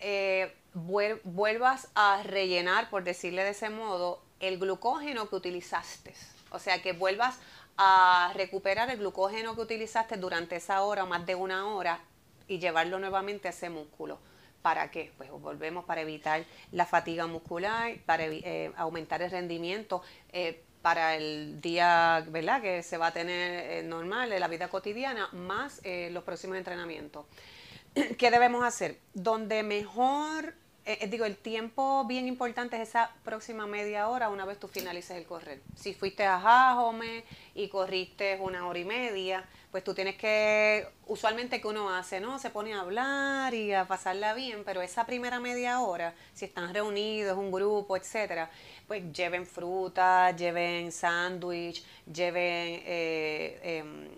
eh, 0.00 0.50
vuelvas 0.72 1.88
a 1.94 2.22
rellenar, 2.22 2.88
por 2.88 3.04
decirle 3.04 3.44
de 3.44 3.50
ese 3.50 3.68
modo, 3.68 4.22
el 4.40 4.58
glucógeno 4.58 5.28
que 5.28 5.36
utilizaste. 5.36 6.14
O 6.52 6.58
sea, 6.58 6.80
que 6.80 6.92
vuelvas 6.92 7.38
a 7.76 8.32
recuperar 8.34 8.90
el 8.90 8.98
glucógeno 8.98 9.54
que 9.54 9.60
utilizaste 9.60 10.16
durante 10.16 10.56
esa 10.56 10.82
hora 10.82 11.04
o 11.04 11.06
más 11.06 11.26
de 11.26 11.34
una 11.34 11.66
hora 11.66 12.00
y 12.48 12.58
llevarlo 12.58 12.98
nuevamente 12.98 13.48
a 13.48 13.50
ese 13.50 13.70
músculo. 13.70 14.18
¿Para 14.62 14.90
qué? 14.90 15.12
Pues 15.16 15.30
volvemos 15.30 15.84
para 15.84 16.00
evitar 16.00 16.44
la 16.72 16.86
fatiga 16.86 17.26
muscular, 17.26 17.96
para 18.04 18.24
eh, 18.24 18.72
aumentar 18.76 19.22
el 19.22 19.30
rendimiento 19.30 20.02
eh, 20.32 20.62
para 20.82 21.16
el 21.16 21.60
día 21.60 22.24
¿verdad? 22.28 22.62
que 22.62 22.82
se 22.82 22.96
va 22.96 23.08
a 23.08 23.12
tener 23.12 23.70
eh, 23.70 23.82
normal 23.82 24.30
de 24.30 24.40
la 24.40 24.48
vida 24.48 24.68
cotidiana, 24.68 25.28
más 25.32 25.82
los 26.10 26.24
próximos 26.24 26.56
entrenamientos. 26.56 27.26
¿Qué 28.18 28.30
debemos 28.30 28.64
hacer? 28.64 28.98
Donde 29.14 29.62
mejor 29.62 30.54
eh, 30.86 30.98
eh, 31.00 31.08
digo, 31.08 31.24
el 31.24 31.36
tiempo 31.36 32.04
bien 32.04 32.28
importante 32.28 32.76
es 32.76 32.90
esa 32.90 33.10
próxima 33.24 33.66
media 33.66 34.08
hora 34.08 34.28
una 34.28 34.44
vez 34.44 34.60
tú 34.60 34.68
finalices 34.68 35.16
el 35.16 35.24
correr. 35.24 35.60
Si 35.74 35.94
fuiste 35.94 36.24
a 36.24 36.38
Jajome 36.38 37.24
y 37.56 37.68
corriste 37.68 38.38
una 38.40 38.68
hora 38.68 38.78
y 38.78 38.84
media, 38.84 39.44
pues 39.72 39.82
tú 39.82 39.94
tienes 39.94 40.14
que, 40.14 40.86
usualmente 41.08 41.60
que 41.60 41.66
uno 41.66 41.92
hace, 41.92 42.20
¿no? 42.20 42.38
Se 42.38 42.50
pone 42.50 42.72
a 42.72 42.82
hablar 42.82 43.52
y 43.52 43.72
a 43.72 43.88
pasarla 43.88 44.32
bien, 44.34 44.62
pero 44.64 44.80
esa 44.80 45.06
primera 45.06 45.40
media 45.40 45.80
hora, 45.80 46.14
si 46.34 46.44
están 46.44 46.72
reunidos, 46.72 47.36
un 47.36 47.50
grupo, 47.50 47.96
etcétera, 47.96 48.48
pues 48.86 49.12
lleven 49.12 49.44
fruta, 49.44 50.30
lleven 50.36 50.92
sándwich, 50.92 51.84
lleven 52.06 52.80
eh, 52.84 53.60
em, 53.64 54.08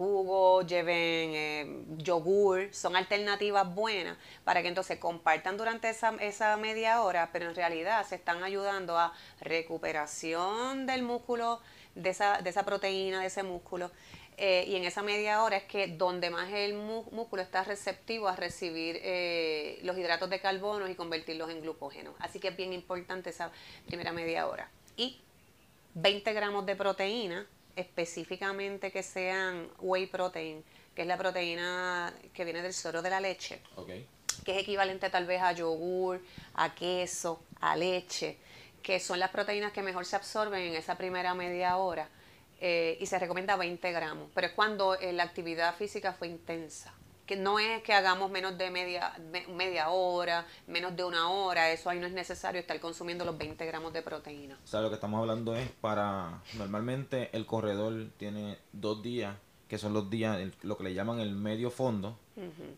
jugo, 0.00 0.62
lleven 0.62 1.34
eh, 1.34 1.84
yogur, 1.98 2.72
son 2.72 2.96
alternativas 2.96 3.74
buenas 3.74 4.16
para 4.44 4.62
que 4.62 4.68
entonces 4.68 4.98
compartan 4.98 5.58
durante 5.58 5.90
esa, 5.90 6.14
esa 6.20 6.56
media 6.56 7.02
hora, 7.02 7.28
pero 7.34 7.50
en 7.50 7.54
realidad 7.54 8.06
se 8.06 8.14
están 8.14 8.42
ayudando 8.42 8.96
a 8.96 9.12
recuperación 9.42 10.86
del 10.86 11.02
músculo, 11.02 11.60
de 11.94 12.08
esa, 12.08 12.40
de 12.40 12.48
esa 12.48 12.64
proteína, 12.64 13.20
de 13.20 13.26
ese 13.26 13.42
músculo. 13.42 13.90
Eh, 14.38 14.64
y 14.68 14.76
en 14.76 14.84
esa 14.84 15.02
media 15.02 15.42
hora 15.42 15.58
es 15.58 15.64
que 15.64 15.86
donde 15.86 16.30
más 16.30 16.50
el 16.50 16.72
músculo 16.72 17.42
está 17.42 17.62
receptivo 17.62 18.26
a 18.26 18.36
recibir 18.36 18.98
eh, 19.02 19.80
los 19.82 19.98
hidratos 19.98 20.30
de 20.30 20.40
carbono 20.40 20.88
y 20.88 20.94
convertirlos 20.94 21.50
en 21.50 21.60
glucógeno. 21.60 22.14
Así 22.20 22.40
que 22.40 22.48
es 22.48 22.56
bien 22.56 22.72
importante 22.72 23.28
esa 23.28 23.52
primera 23.86 24.12
media 24.12 24.46
hora. 24.46 24.70
Y 24.96 25.20
20 25.92 26.32
gramos 26.32 26.64
de 26.64 26.74
proteína 26.74 27.46
específicamente 27.80 28.90
que 28.90 29.02
sean 29.02 29.68
whey 29.80 30.06
protein, 30.06 30.62
que 30.94 31.02
es 31.02 31.08
la 31.08 31.16
proteína 31.16 32.14
que 32.32 32.44
viene 32.44 32.62
del 32.62 32.74
suero 32.74 33.02
de 33.02 33.10
la 33.10 33.20
leche. 33.20 33.60
que 34.44 34.52
es 34.52 34.62
equivalente 34.62 35.10
tal 35.10 35.26
vez 35.26 35.42
a 35.42 35.52
yogur, 35.52 36.20
a 36.54 36.74
queso, 36.74 37.42
a 37.60 37.76
leche, 37.76 38.38
que 38.82 38.98
son 38.98 39.18
las 39.18 39.30
proteínas 39.30 39.72
que 39.72 39.82
mejor 39.82 40.06
se 40.06 40.16
absorben 40.16 40.62
en 40.62 40.74
esa 40.74 40.96
primera 40.96 41.34
media 41.34 41.76
hora. 41.76 42.08
Eh, 42.62 42.98
y 43.00 43.06
se 43.06 43.18
recomienda 43.18 43.56
20 43.56 43.90
gramos, 43.90 44.30
pero 44.34 44.48
es 44.48 44.52
cuando 44.52 44.94
eh, 44.94 45.12
la 45.14 45.22
actividad 45.22 45.74
física 45.76 46.12
fue 46.12 46.28
intensa. 46.28 46.92
Que 47.30 47.36
no 47.36 47.60
es 47.60 47.80
que 47.84 47.92
hagamos 47.92 48.28
menos 48.28 48.58
de 48.58 48.72
media, 48.72 49.12
media 49.54 49.90
hora, 49.90 50.48
menos 50.66 50.96
de 50.96 51.04
una 51.04 51.30
hora, 51.30 51.70
eso 51.70 51.88
ahí 51.88 52.00
no 52.00 52.08
es 52.08 52.12
necesario 52.12 52.60
estar 52.60 52.80
consumiendo 52.80 53.24
los 53.24 53.38
20 53.38 53.64
gramos 53.66 53.92
de 53.92 54.02
proteína. 54.02 54.58
O 54.64 54.66
sea, 54.66 54.80
lo 54.80 54.88
que 54.88 54.96
estamos 54.96 55.20
hablando 55.20 55.54
es 55.54 55.68
para, 55.80 56.42
normalmente 56.54 57.30
el 57.32 57.46
corredor 57.46 58.08
tiene 58.16 58.58
dos 58.72 59.00
días 59.04 59.36
que 59.70 59.78
son 59.78 59.94
los 59.94 60.10
días, 60.10 60.36
lo 60.62 60.76
que 60.76 60.82
le 60.82 60.94
llaman 60.94 61.20
el 61.20 61.30
medio 61.30 61.70
fondo 61.70 62.18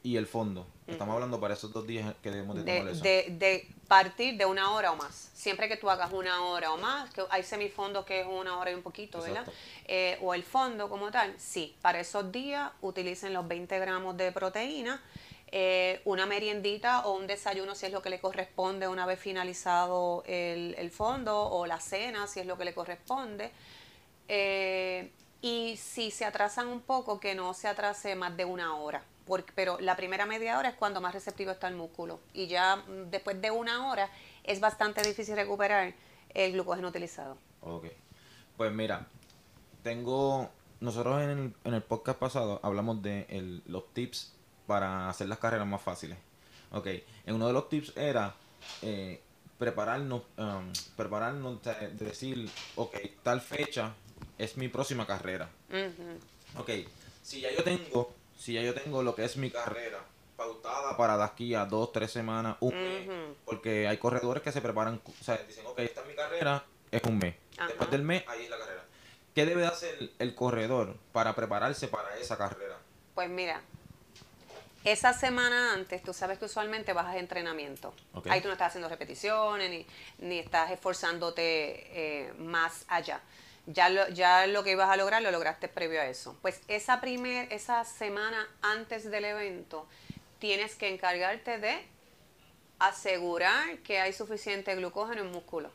y 0.03 0.19
el 0.19 0.27
fondo. 0.27 0.67
Estamos 0.87 1.15
hablando 1.15 1.41
para 1.41 1.55
esos 1.55 1.73
dos 1.73 1.87
días 1.87 2.15
que 2.23 2.31
debemos 2.31 2.55
de 2.55 2.65
tomar 2.65 2.93
eso. 2.93 3.03
De, 3.03 3.67
partir 3.89 4.37
de 4.37 4.45
una 4.45 4.73
hora 4.73 4.93
o 4.93 4.97
más. 4.97 5.31
Siempre 5.33 5.69
que 5.69 5.79
tú 5.79 5.89
hagas 5.89 6.13
una 6.13 6.45
hora 6.45 6.71
o 6.71 6.77
más, 6.77 7.11
que 7.11 7.23
hay 7.31 7.45
semifondos 7.45 8.05
que 8.05 8.21
es 8.21 8.27
una 8.27 8.59
hora 8.59 8.73
y 8.73 8.75
un 8.75 8.83
poquito, 8.83 9.23
¿verdad? 9.23 9.47
Eh, 9.87 10.19
o 10.21 10.35
el 10.35 10.43
fondo 10.43 10.91
como 10.91 11.11
tal, 11.11 11.35
sí. 11.39 11.75
Para 11.81 11.99
esos 11.99 12.31
días 12.31 12.71
utilicen 12.83 13.33
los 13.33 13.49
20 13.49 13.79
gramos 13.79 14.15
de 14.19 14.31
proteína. 14.31 15.03
Eh, 15.51 16.03
una 16.05 16.27
meriendita 16.27 17.07
o 17.07 17.17
un 17.17 17.27
desayuno 17.27 17.75
si 17.75 17.87
es 17.87 17.93
lo 17.93 18.03
que 18.03 18.11
le 18.11 18.21
corresponde 18.21 18.87
una 18.89 19.07
vez 19.07 19.19
finalizado 19.19 20.25
el, 20.27 20.75
el 20.79 20.91
fondo 20.91 21.43
o 21.51 21.67
la 21.67 21.81
cena 21.81 22.27
si 22.27 22.41
es 22.41 22.47
lo 22.47 22.59
que 22.59 22.67
le 22.67 22.75
corresponde. 22.75 23.51
Eh, 24.29 25.11
y 25.43 25.77
si 25.77 26.13
se 26.13 26.25
atrasan 26.25 26.69
un 26.69 26.81
poco, 26.81 27.19
que 27.19 27.35
no 27.35 27.53
se 27.53 27.67
atrase 27.67 28.15
más 28.15 28.37
de 28.37 28.45
una 28.45 28.77
hora. 28.77 29.03
Porque, 29.27 29.53
pero 29.55 29.79
la 29.81 29.97
primera 29.97 30.25
media 30.25 30.57
hora 30.57 30.69
es 30.69 30.77
cuando 30.77 31.01
más 31.01 31.13
receptivo 31.13 31.51
está 31.51 31.67
el 31.67 31.75
músculo. 31.75 32.21
Y 32.33 32.47
ya 32.47 32.77
mm, 32.77 33.11
después 33.11 33.41
de 33.43 33.51
una 33.51 33.91
hora 33.91 34.09
es 34.45 34.61
bastante 34.61 35.03
difícil 35.03 35.35
recuperar 35.35 35.95
el 36.33 36.53
glucógeno 36.53 36.89
utilizado. 36.89 37.37
Ok. 37.61 37.87
Pues 38.57 38.73
mira, 38.73 39.09
tengo. 39.83 40.49
Nosotros 40.81 41.23
en 41.23 41.31
el, 41.31 41.55
en 41.65 41.75
el 41.75 41.83
podcast 41.83 42.19
pasado 42.19 42.61
hablamos 42.63 43.03
de 43.03 43.63
los 43.67 43.93
tips 43.95 44.35
para 44.67 45.09
hacer 45.09 45.29
las 45.29 45.39
carreras 45.39 45.67
más 45.67 45.83
fáciles. 45.83 46.19
Ok. 46.71 46.87
En 47.27 47.35
uno 47.35 47.49
de 47.49 47.53
los 47.53 47.69
tips 47.69 47.97
era 47.97 48.35
eh, 48.81 49.23
prepararnos, 49.59 50.23
um, 50.39 50.73
prepararnos, 50.97 51.63
de 51.63 52.05
decir, 52.05 52.51
ok, 52.75 52.97
tal 53.23 53.41
fecha 53.41 53.95
es 54.39 54.57
mi 54.57 54.69
próxima 54.69 55.07
carrera. 55.07 55.49
Ok, 56.59 56.71
si 57.23 57.41
ya 57.41 57.51
yo 57.51 57.63
tengo, 57.63 58.13
si 58.39 58.55
ya 58.55 58.63
yo 58.63 58.75
tengo 58.75 59.03
lo 59.03 59.15
que 59.15 59.25
es 59.25 59.37
mi 59.37 59.51
carrera 59.51 60.01
pautada 60.37 60.97
para 60.97 61.17
de 61.17 61.25
aquí 61.25 61.55
a 61.55 61.65
dos, 61.65 61.93
tres 61.93 62.11
semanas, 62.11 62.57
un 62.61 62.75
mes, 62.75 63.09
porque 63.45 63.87
hay 63.87 63.99
corredores 63.99 64.43
que 64.43 64.53
se 64.53 64.61
preparan, 64.61 65.01
o 65.07 65.25
sea, 65.25 65.37
dicen, 65.39 65.65
ok, 65.67 65.79
esta 65.81 66.01
es 66.01 66.07
mi 66.07 66.15
carrera, 66.15 66.65
es 66.91 67.03
un 67.05 67.19
mes. 67.19 67.35
Después 67.67 67.91
del 67.91 68.03
mes, 68.03 68.25
ahí 68.27 68.45
es 68.45 68.51
la 68.51 68.59
carrera. 68.59 68.85
¿Qué 69.35 69.47
debe 69.47 69.67
hacer 69.67 70.11
el 70.19 70.35
corredor 70.35 70.97
para 71.13 71.35
prepararse 71.35 71.89
para 71.89 72.19
esa 72.19 72.37
carrera? 72.37 72.77
Pues 73.15 73.31
mira, 73.31 73.63
esa 74.85 75.13
semana 75.13 75.75
antes, 75.75 76.03
tú 76.03 76.13
sabes 76.13 76.39
que 76.39 76.47
usualmente 76.47 76.93
vas 76.93 77.07
a 77.07 77.19
entrenamiento. 77.19 77.95
Ahí 78.29 78.41
tú 78.41 78.49
no 78.49 78.53
estás 78.53 78.69
haciendo 78.69 78.89
repeticiones 78.89 79.71
ni, 79.71 79.87
ni 80.19 80.39
estás 80.39 80.71
esforzándote 80.71 82.27
eh, 82.27 82.33
más 82.39 82.85
allá 82.89 83.21
ya 83.67 83.89
lo, 83.89 84.09
ya 84.09 84.47
lo 84.47 84.65
que 84.65 84.73
ibas 84.73 84.91
a 84.91 84.97
lograr 84.97 85.23
lo 85.23 85.31
lograste 85.31 85.69
previo 85.69 86.01
a 86.01 86.07
eso. 86.07 86.37
Pues 86.43 86.61
esa, 86.69 87.01
primer, 87.01 87.53
esa 87.53 87.85
semana 87.85 88.49
antes 88.63 89.11
del 89.11 89.25
evento 89.25 89.87
tienes 90.39 90.75
que 90.75 90.89
encargarte 90.89 91.59
de 91.59 91.87
asegurar 92.79 93.79
que 93.79 94.01
hay 94.01 94.13
suficiente 94.13 94.75
glucógeno 94.75 95.23
en 95.23 95.31
músculo, 95.31 95.71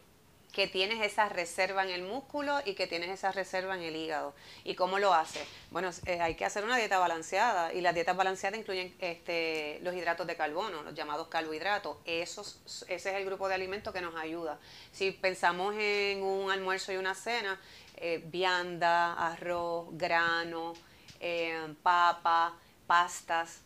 que 0.52 0.68
tienes 0.68 1.06
esa 1.06 1.30
reserva 1.30 1.84
en 1.84 1.90
el 1.90 2.02
músculo 2.02 2.60
y 2.66 2.74
que 2.74 2.88
tienes 2.88 3.10
esa 3.10 3.32
reserva 3.32 3.76
en 3.76 3.84
el 3.84 3.96
hígado. 3.96 4.34
¿Y 4.64 4.76
cómo 4.76 4.98
lo 4.98 5.14
haces? 5.14 5.48
Bueno, 5.72 5.92
eh, 6.06 6.20
hay 6.20 6.36
que 6.36 6.46
hacer 6.46 6.64
una 6.64 6.78
dieta 6.78 6.98
balanceada 6.98 7.74
y 7.74 7.82
las 7.82 7.94
dietas 7.94 8.16
balanceadas 8.16 8.60
incluyen 8.60 8.96
este, 9.00 9.80
los 9.84 9.94
hidratos 9.94 10.26
de 10.26 10.36
carbono, 10.36 10.82
los 10.84 10.96
llamados 10.96 11.28
carbohidratos. 11.28 11.98
Esos, 12.06 12.60
ese 12.88 13.10
es 13.12 13.16
el 13.16 13.26
grupo 13.26 13.48
de 13.48 13.56
alimentos 13.56 13.94
que 13.94 14.02
nos 14.02 14.16
ayuda. 14.16 14.60
Si 14.92 15.12
pensamos 15.12 15.76
en 15.78 16.24
un 16.24 16.50
almuerzo 16.50 16.92
y 16.92 16.98
una 16.98 17.14
cena, 17.14 17.60
eh, 17.96 18.22
vianda, 18.26 19.14
arroz, 19.14 19.88
grano, 19.92 20.74
eh, 21.20 21.74
papa, 21.84 22.56
pastas. 22.88 23.62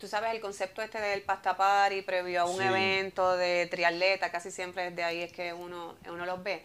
Tú 0.00 0.08
sabes 0.08 0.32
el 0.32 0.40
concepto 0.40 0.82
este 0.82 1.00
del 1.00 1.22
pasta 1.22 1.56
party 1.56 2.02
previo 2.02 2.42
a 2.42 2.44
un 2.44 2.60
evento 2.60 3.36
de 3.36 3.66
triatleta, 3.70 4.30
casi 4.30 4.50
siempre 4.50 4.90
desde 4.90 5.04
ahí 5.04 5.22
es 5.22 5.32
que 5.32 5.52
uno, 5.52 5.94
uno 6.06 6.26
los 6.26 6.42
ve 6.42 6.62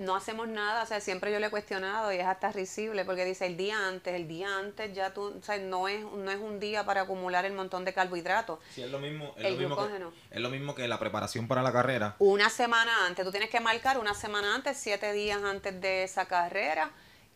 no 0.00 0.16
hacemos 0.16 0.48
nada, 0.48 0.82
o 0.82 0.86
sea, 0.86 1.00
siempre 1.00 1.32
yo 1.32 1.38
le 1.38 1.46
he 1.46 1.50
cuestionado 1.50 2.12
y 2.12 2.16
es 2.16 2.26
hasta 2.26 2.50
risible 2.52 3.04
porque 3.04 3.24
dice 3.24 3.46
el 3.46 3.56
día 3.56 3.86
antes, 3.86 4.14
el 4.14 4.28
día 4.28 4.56
antes 4.56 4.94
ya 4.94 5.12
tú, 5.12 5.34
o 5.38 5.42
sea, 5.42 5.58
no 5.58 5.88
es, 5.88 6.02
no 6.02 6.30
es 6.30 6.38
un 6.38 6.58
día 6.58 6.84
para 6.84 7.02
acumular 7.02 7.44
el 7.44 7.52
montón 7.52 7.84
de 7.84 7.92
carbohidratos. 7.92 8.58
Sí, 8.70 8.82
es 8.82 8.90
lo 8.90 8.98
mismo, 8.98 9.34
es, 9.36 9.52
lo 9.52 9.58
mismo, 9.58 9.76
que, 9.76 10.36
es 10.36 10.40
lo 10.40 10.48
mismo 10.48 10.74
que 10.74 10.88
la 10.88 10.98
preparación 10.98 11.48
para 11.48 11.62
la 11.62 11.72
carrera. 11.72 12.16
Una 12.18 12.48
semana 12.48 13.06
antes, 13.06 13.24
tú 13.24 13.30
tienes 13.30 13.50
que 13.50 13.60
marcar 13.60 13.98
una 13.98 14.14
semana 14.14 14.54
antes, 14.54 14.78
siete 14.78 15.12
días 15.12 15.42
antes 15.42 15.78
de 15.80 16.04
esa 16.04 16.26
carrera, 16.26 16.90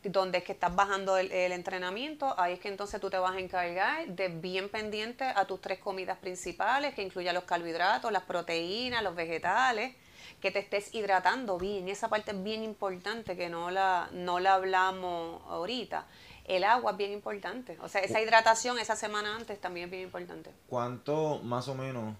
donde 0.04 0.38
es 0.38 0.44
que 0.44 0.52
estás 0.52 0.75
bajando 0.75 1.16
el, 1.16 1.30
el 1.32 1.52
entrenamiento, 1.52 2.34
ahí 2.38 2.54
es 2.54 2.61
que 2.61 2.68
entonces 2.68 3.00
tú 3.00 3.11
te 3.11 3.18
vas 3.18 3.34
a 3.34 3.38
encargar 3.38 4.06
de 4.06 4.28
bien 4.28 4.68
pendiente 4.68 5.25
a 5.25 5.44
tus 5.46 5.61
tres 5.61 5.78
comidas 5.78 6.18
principales, 6.18 6.94
que 6.94 7.02
incluyan 7.02 7.34
los 7.34 7.44
carbohidratos, 7.44 8.12
las 8.12 8.25
proteínas, 8.25 9.02
los 9.02 9.14
vegetales 9.14 9.94
que 10.40 10.50
te 10.50 10.58
estés 10.58 10.94
hidratando 10.94 11.58
bien. 11.58 11.88
Esa 11.88 12.08
parte 12.08 12.32
es 12.32 12.42
bien 12.42 12.62
importante 12.62 13.37
que 13.37 13.49
no 13.49 13.70
la, 13.70 14.08
no 14.12 14.40
la 14.40 14.54
hablamos 14.54 15.42
ahorita. 15.49 16.06
El 16.44 16.64
agua 16.64 16.92
es 16.92 16.96
bien 16.99 17.12
importante. 17.12 17.78
O 17.80 17.88
sea, 17.88 18.02
esa 18.02 18.20
hidratación 18.20 18.78
esa 18.78 18.96
semana 18.96 19.37
antes 19.37 19.61
también 19.61 19.87
es 19.87 19.90
bien 19.90 20.02
importante. 20.02 20.50
¿Cuánto 20.68 21.40
más 21.42 21.68
o 21.68 21.75
menos 21.75 22.14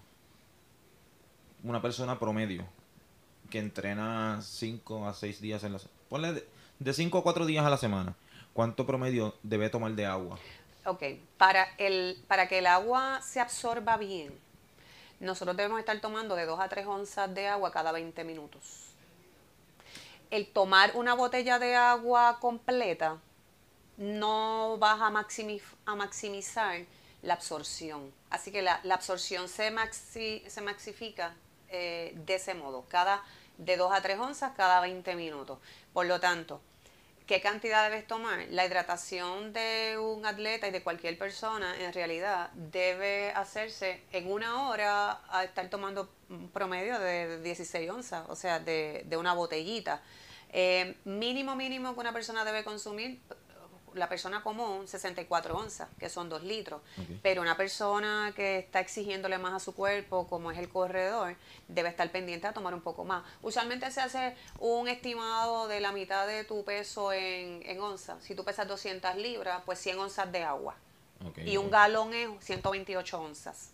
una 1.63 1.81
persona 1.81 2.17
promedio 2.17 2.65
que 3.49 3.59
entrena 3.59 4.39
5 4.41 5.07
a 5.07 5.13
6 5.13 5.41
días 5.41 5.63
en 5.63 5.73
la 5.73 5.79
semana? 5.79 5.99
Ponle 6.09 6.47
de 6.79 6.93
5 6.93 7.17
a 7.17 7.23
4 7.23 7.45
días 7.45 7.65
a 7.65 7.69
la 7.69 7.77
semana. 7.77 8.15
¿Cuánto 8.53 8.85
promedio 8.85 9.35
debe 9.43 9.69
tomar 9.69 9.91
de 9.93 10.05
agua? 10.05 10.37
Ok, 10.85 11.03
para, 11.37 11.67
el, 11.77 12.23
para 12.27 12.47
que 12.47 12.59
el 12.59 12.67
agua 12.67 13.21
se 13.21 13.39
absorba 13.39 13.97
bien, 13.97 14.37
nosotros 15.19 15.57
debemos 15.57 15.79
estar 15.79 15.99
tomando 15.99 16.35
de 16.35 16.45
2 16.45 16.59
a 16.59 16.69
3 16.69 16.85
onzas 16.85 17.33
de 17.33 17.47
agua 17.47 17.71
cada 17.71 17.91
20 17.91 18.23
minutos. 18.23 18.91
El 20.29 20.47
tomar 20.47 20.91
una 20.95 21.13
botella 21.13 21.59
de 21.59 21.75
agua 21.75 22.37
completa 22.39 23.17
no 23.97 24.77
vas 24.77 25.01
a, 25.01 25.09
maximizar 25.95 26.81
la 27.21 27.33
absorción. 27.33 28.11
Así 28.29 28.51
que 28.51 28.61
la, 28.61 28.81
absorción 28.91 29.47
se, 29.47 29.71
maxi 29.71 30.43
se 30.47 30.61
maxifica 30.61 31.33
eh, 31.69 32.13
de 32.25 32.35
ese 32.35 32.53
modo, 32.53 32.85
cada 32.89 33.23
de 33.57 33.77
2 33.77 33.91
a 33.93 34.01
3 34.01 34.19
onzas 34.19 34.53
cada 34.55 34.81
20 34.81 35.15
minutos. 35.15 35.59
Por 35.93 36.05
lo 36.05 36.19
tanto, 36.19 36.61
¿Qué 37.27 37.41
cantidad 37.41 37.89
debes 37.89 38.05
tomar? 38.05 38.45
La 38.51 38.67
hidratación 38.67 39.51
de 39.51 39.97
un 39.97 40.27
atleta 40.27 40.67
y 40.67 40.71
de 40.71 40.83
cualquier 40.83 41.17
persona 41.17 41.75
en 41.83 41.91
realidad 41.91 42.51
debe 42.53 43.31
hacerse 43.31 44.03
en 44.11 44.31
una 44.31 44.69
hora 44.69 45.21
a 45.29 45.43
estar 45.43 45.67
tomando 45.71 46.07
un 46.29 46.49
promedio 46.51 46.99
de 46.99 47.41
16 47.41 47.89
onzas, 47.89 48.25
o 48.29 48.35
sea, 48.35 48.59
de, 48.59 49.07
una 49.17 49.33
botellita. 49.33 50.03
Eh, 50.49 50.97
mínimo, 51.03 51.55
mínimo 51.55 51.95
que 51.95 51.99
una 51.99 52.13
persona 52.13 52.45
debe 52.45 52.63
consumir 52.63 53.19
la 53.95 54.09
persona 54.09 54.43
común 54.43 54.87
64 54.87 55.55
onzas, 55.55 55.87
que 55.99 56.09
son 56.09 56.29
2 56.29 56.43
litros, 56.43 56.81
pero 57.21 57.41
una 57.41 57.57
persona 57.57 58.33
que 58.35 58.59
está 58.59 58.79
exigiéndole 58.79 59.37
más 59.37 59.53
a 59.53 59.59
su 59.59 59.73
cuerpo, 59.73 60.27
como 60.27 60.51
es 60.51 60.57
el 60.59 60.69
corredor, 60.69 61.35
debe 61.67 61.89
estar 61.89 62.09
pendiente 62.11 62.47
a 62.47 62.53
tomar 62.53 62.73
un 62.73 62.81
poco 62.81 63.03
más. 63.03 63.23
Usualmente 63.41 63.89
se 63.91 64.01
hace 64.01 64.35
un 64.59 64.87
estimado 64.87 65.67
de 65.67 65.79
la 65.79 65.91
mitad 65.91 66.27
de 66.27 66.43
tu 66.43 66.63
peso 66.63 67.11
en, 67.13 67.61
en 67.65 67.79
onzas. 67.81 68.23
Si 68.23 68.35
tú 68.35 68.43
pesas 68.43 68.67
200 68.67 69.15
libras, 69.15 69.61
pues 69.65 69.79
100 69.79 69.99
onzas 69.99 70.31
de 70.31 70.43
agua. 70.43 70.75
y 71.45 71.57
un 71.57 71.71
galón 71.71 72.13
es 72.13 72.29
128 72.41 73.19
onzas. 73.19 73.71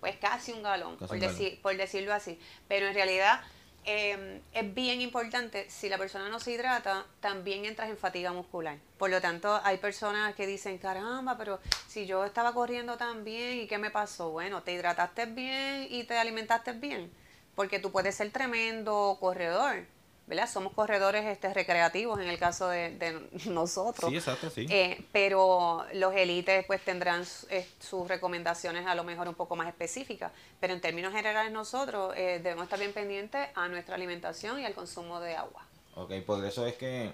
Pues 0.00 0.16
casi 0.16 0.52
un 0.52 0.62
galón, 0.62 0.96
por, 0.96 1.18
Decir, 1.18 1.60
por 1.62 1.76
decirlo 1.76 2.12
así. 2.12 2.38
Pero 2.68 2.88
en 2.88 2.94
realidad 2.94 3.40
Em, 3.84 4.40
es 4.52 4.74
bien 4.74 5.00
importante, 5.00 5.68
si 5.68 5.88
la 5.88 5.98
persona 5.98 6.28
no 6.28 6.38
se 6.38 6.52
hidrata, 6.52 7.04
también 7.20 7.64
entras 7.64 7.90
en 7.90 7.96
fatiga 7.96 8.32
muscular. 8.32 8.78
Por 8.96 9.10
lo 9.10 9.20
tanto, 9.20 9.60
hay 9.64 9.78
personas 9.78 10.36
que 10.36 10.46
dicen, 10.46 10.78
caramba, 10.78 11.36
pero 11.36 11.58
si 11.88 12.06
yo 12.06 12.24
estaba 12.24 12.54
corriendo 12.54 12.96
tan 12.96 13.24
bien, 13.24 13.58
¿y 13.58 13.66
qué 13.66 13.78
me 13.78 13.90
pasó? 13.90 14.30
Bueno, 14.30 14.62
te 14.62 14.72
hidrataste 14.72 15.26
bien 15.26 15.88
y 15.90 16.04
te 16.04 16.16
alimentaste 16.16 16.72
bien, 16.72 17.12
porque 17.56 17.80
tú 17.80 17.90
puedes 17.90 18.14
ser 18.14 18.30
tremendo 18.30 19.16
corredor, 19.18 19.84
¿verdad? 20.26 20.48
Somos 20.48 20.72
corredores 20.72 21.24
este, 21.26 21.52
recreativos 21.52 22.20
en 22.20 22.28
el 22.28 22.38
caso 22.38 22.68
de, 22.68 23.28
nosotros. 23.46 24.10
Sí, 24.10 24.16
exacto, 24.16 24.50
sí. 24.50 24.66
Eh, 24.70 25.04
pero 25.12 25.84
los 25.94 26.14
élites 26.14 26.64
pues 26.66 26.84
tendrán 26.84 27.24
eh, 27.50 27.66
sus 27.80 28.06
recomendaciones 28.08 28.86
a 28.86 28.94
lo 28.94 29.04
mejor 29.04 29.28
un 29.28 29.34
poco 29.34 29.56
más 29.56 29.68
específicas. 29.68 30.32
Pero 30.60 30.74
en 30.74 30.80
términos 30.80 31.12
generales 31.12 31.52
nosotros 31.52 32.14
eh, 32.16 32.40
debemos 32.42 32.64
estar 32.64 32.78
bien 32.78 32.92
pendientes 32.92 33.48
a 33.54 33.68
nuestra 33.68 33.94
alimentación 33.94 34.60
y 34.60 34.64
al 34.64 34.74
consumo 34.74 35.20
de 35.20 35.36
agua. 35.36 35.66
Ok, 35.94 36.12
por 36.24 36.44
eso 36.44 36.66
es 36.66 36.74
que, 36.74 37.12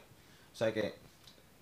o 0.53 0.57
sea, 0.57 0.73
que 0.73 0.95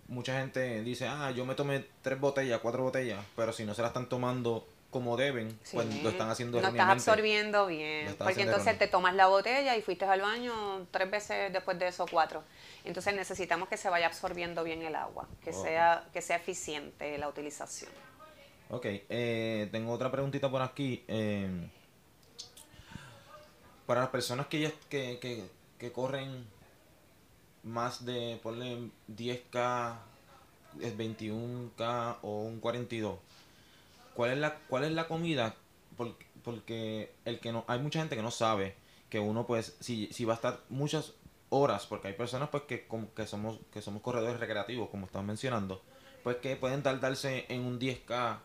mucha 0.08 0.38
gente 0.40 0.82
dice, 0.82 1.06
ah, 1.08 1.30
yo 1.30 1.46
me 1.46 1.54
tomé 1.54 1.84
tres 2.02 2.20
botellas, 2.20 2.60
cuatro 2.60 2.82
botellas, 2.82 3.24
pero 3.34 3.52
si 3.52 3.64
no 3.64 3.74
se 3.74 3.82
la 3.82 3.88
están 3.88 4.08
tomando 4.08 4.66
como 4.96 5.18
deben, 5.18 5.58
pues 5.72 6.02
lo 6.02 6.08
están 6.08 6.30
haciendo 6.30 6.58
No 6.58 6.68
estás 6.68 6.88
absorbiendo 6.88 7.66
bien, 7.66 8.16
porque 8.16 8.40
entonces 8.40 8.78
te 8.78 8.88
tomas 8.88 9.14
la 9.14 9.26
botella 9.26 9.76
y 9.76 9.82
fuiste 9.82 10.06
al 10.06 10.22
baño 10.22 10.86
tres 10.90 11.10
veces 11.10 11.52
después 11.52 11.78
de 11.78 11.88
eso 11.88 12.06
cuatro. 12.10 12.42
Entonces 12.82 13.14
necesitamos 13.14 13.68
que 13.68 13.76
se 13.76 13.90
vaya 13.90 14.06
absorbiendo 14.06 14.64
bien 14.64 14.80
el 14.80 14.94
agua, 14.94 15.28
que 15.44 15.52
sea 15.52 16.04
que 16.14 16.22
sea 16.22 16.36
eficiente 16.36 17.18
la 17.18 17.28
utilización. 17.28 17.90
Ok, 18.70 18.86
eh, 18.86 19.68
tengo 19.70 19.92
otra 19.92 20.10
preguntita 20.10 20.50
por 20.50 20.62
aquí. 20.62 21.04
Eh, 21.08 21.68
para 23.84 24.00
las 24.00 24.08
personas 24.08 24.46
que, 24.46 24.72
que, 24.88 25.18
que, 25.20 25.44
que 25.78 25.92
corren 25.92 26.46
más 27.64 28.06
de, 28.06 28.40
ponle 28.42 28.88
10K, 29.14 29.98
21K 30.78 32.16
o 32.22 32.44
un 32.44 32.60
42, 32.60 33.18
¿cuál 34.16 34.32
es 34.32 34.38
la, 34.38 34.56
cuál 34.68 34.84
es 34.84 34.92
la 34.92 35.06
comida? 35.06 35.54
Porque, 35.96 36.26
porque 36.42 37.12
el 37.24 37.38
que 37.38 37.52
no, 37.52 37.64
hay 37.68 37.78
mucha 37.78 38.00
gente 38.00 38.16
que 38.16 38.22
no 38.22 38.32
sabe 38.32 38.74
que 39.08 39.20
uno 39.20 39.46
pues, 39.46 39.76
si, 39.80 40.08
si 40.12 40.24
va 40.24 40.32
a 40.32 40.36
estar 40.36 40.60
muchas 40.68 41.12
horas, 41.50 41.86
porque 41.86 42.08
hay 42.08 42.14
personas 42.14 42.48
pues 42.48 42.64
que, 42.64 42.88
que 43.14 43.26
somos, 43.26 43.60
que 43.72 43.80
somos 43.80 44.02
corredores 44.02 44.40
recreativos, 44.40 44.90
como 44.90 45.06
están 45.06 45.26
mencionando, 45.26 45.80
pues 46.24 46.38
que 46.38 46.56
pueden 46.56 46.82
tardarse 46.82 47.46
en 47.48 47.64
un 47.64 47.78
10K 47.78 48.38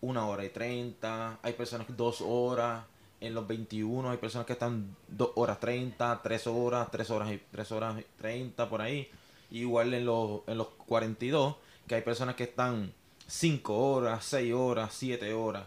una 0.00 0.26
hora 0.26 0.44
y 0.44 0.50
30, 0.50 1.40
hay 1.42 1.52
personas 1.54 1.88
que 1.88 1.92
dos 1.94 2.20
horas, 2.20 2.84
en 3.20 3.34
los 3.34 3.46
21 3.46 4.10
hay 4.10 4.16
personas 4.18 4.46
que 4.46 4.52
están 4.52 4.94
2 5.08 5.32
horas 5.34 5.58
30, 5.58 6.20
3 6.22 6.46
horas, 6.46 6.88
3 6.90 7.10
horas 7.10 7.32
y 7.32 7.42
3 7.50 7.72
horas 7.72 8.04
30 8.18 8.68
por 8.68 8.80
ahí. 8.80 9.10
Igual 9.50 9.94
en 9.94 10.04
los, 10.04 10.42
en 10.46 10.58
los 10.58 10.68
42, 10.86 11.56
que 11.86 11.96
hay 11.96 12.02
personas 12.02 12.36
que 12.36 12.44
están 12.44 12.92
5 13.28 13.76
horas, 13.76 14.24
6 14.24 14.54
horas, 14.54 14.94
7 14.94 15.32
horas. 15.34 15.64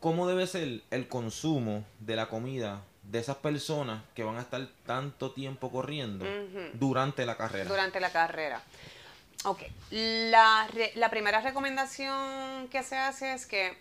¿Cómo 0.00 0.26
debe 0.26 0.46
ser 0.46 0.82
el 0.90 1.08
consumo 1.08 1.84
de 2.00 2.16
la 2.16 2.28
comida 2.28 2.82
de 3.04 3.18
esas 3.18 3.36
personas 3.36 4.02
que 4.14 4.24
van 4.24 4.36
a 4.36 4.40
estar 4.40 4.66
tanto 4.86 5.32
tiempo 5.32 5.70
corriendo 5.70 6.26
durante 6.74 7.24
la 7.24 7.36
carrera? 7.36 7.68
Durante 7.68 8.00
la 8.00 8.10
carrera. 8.10 8.62
Ok. 9.44 9.62
La, 9.90 10.68
la 10.96 11.10
primera 11.10 11.40
recomendación 11.40 12.68
que 12.68 12.82
se 12.82 12.96
hace 12.96 13.34
es 13.34 13.46
que 13.46 13.78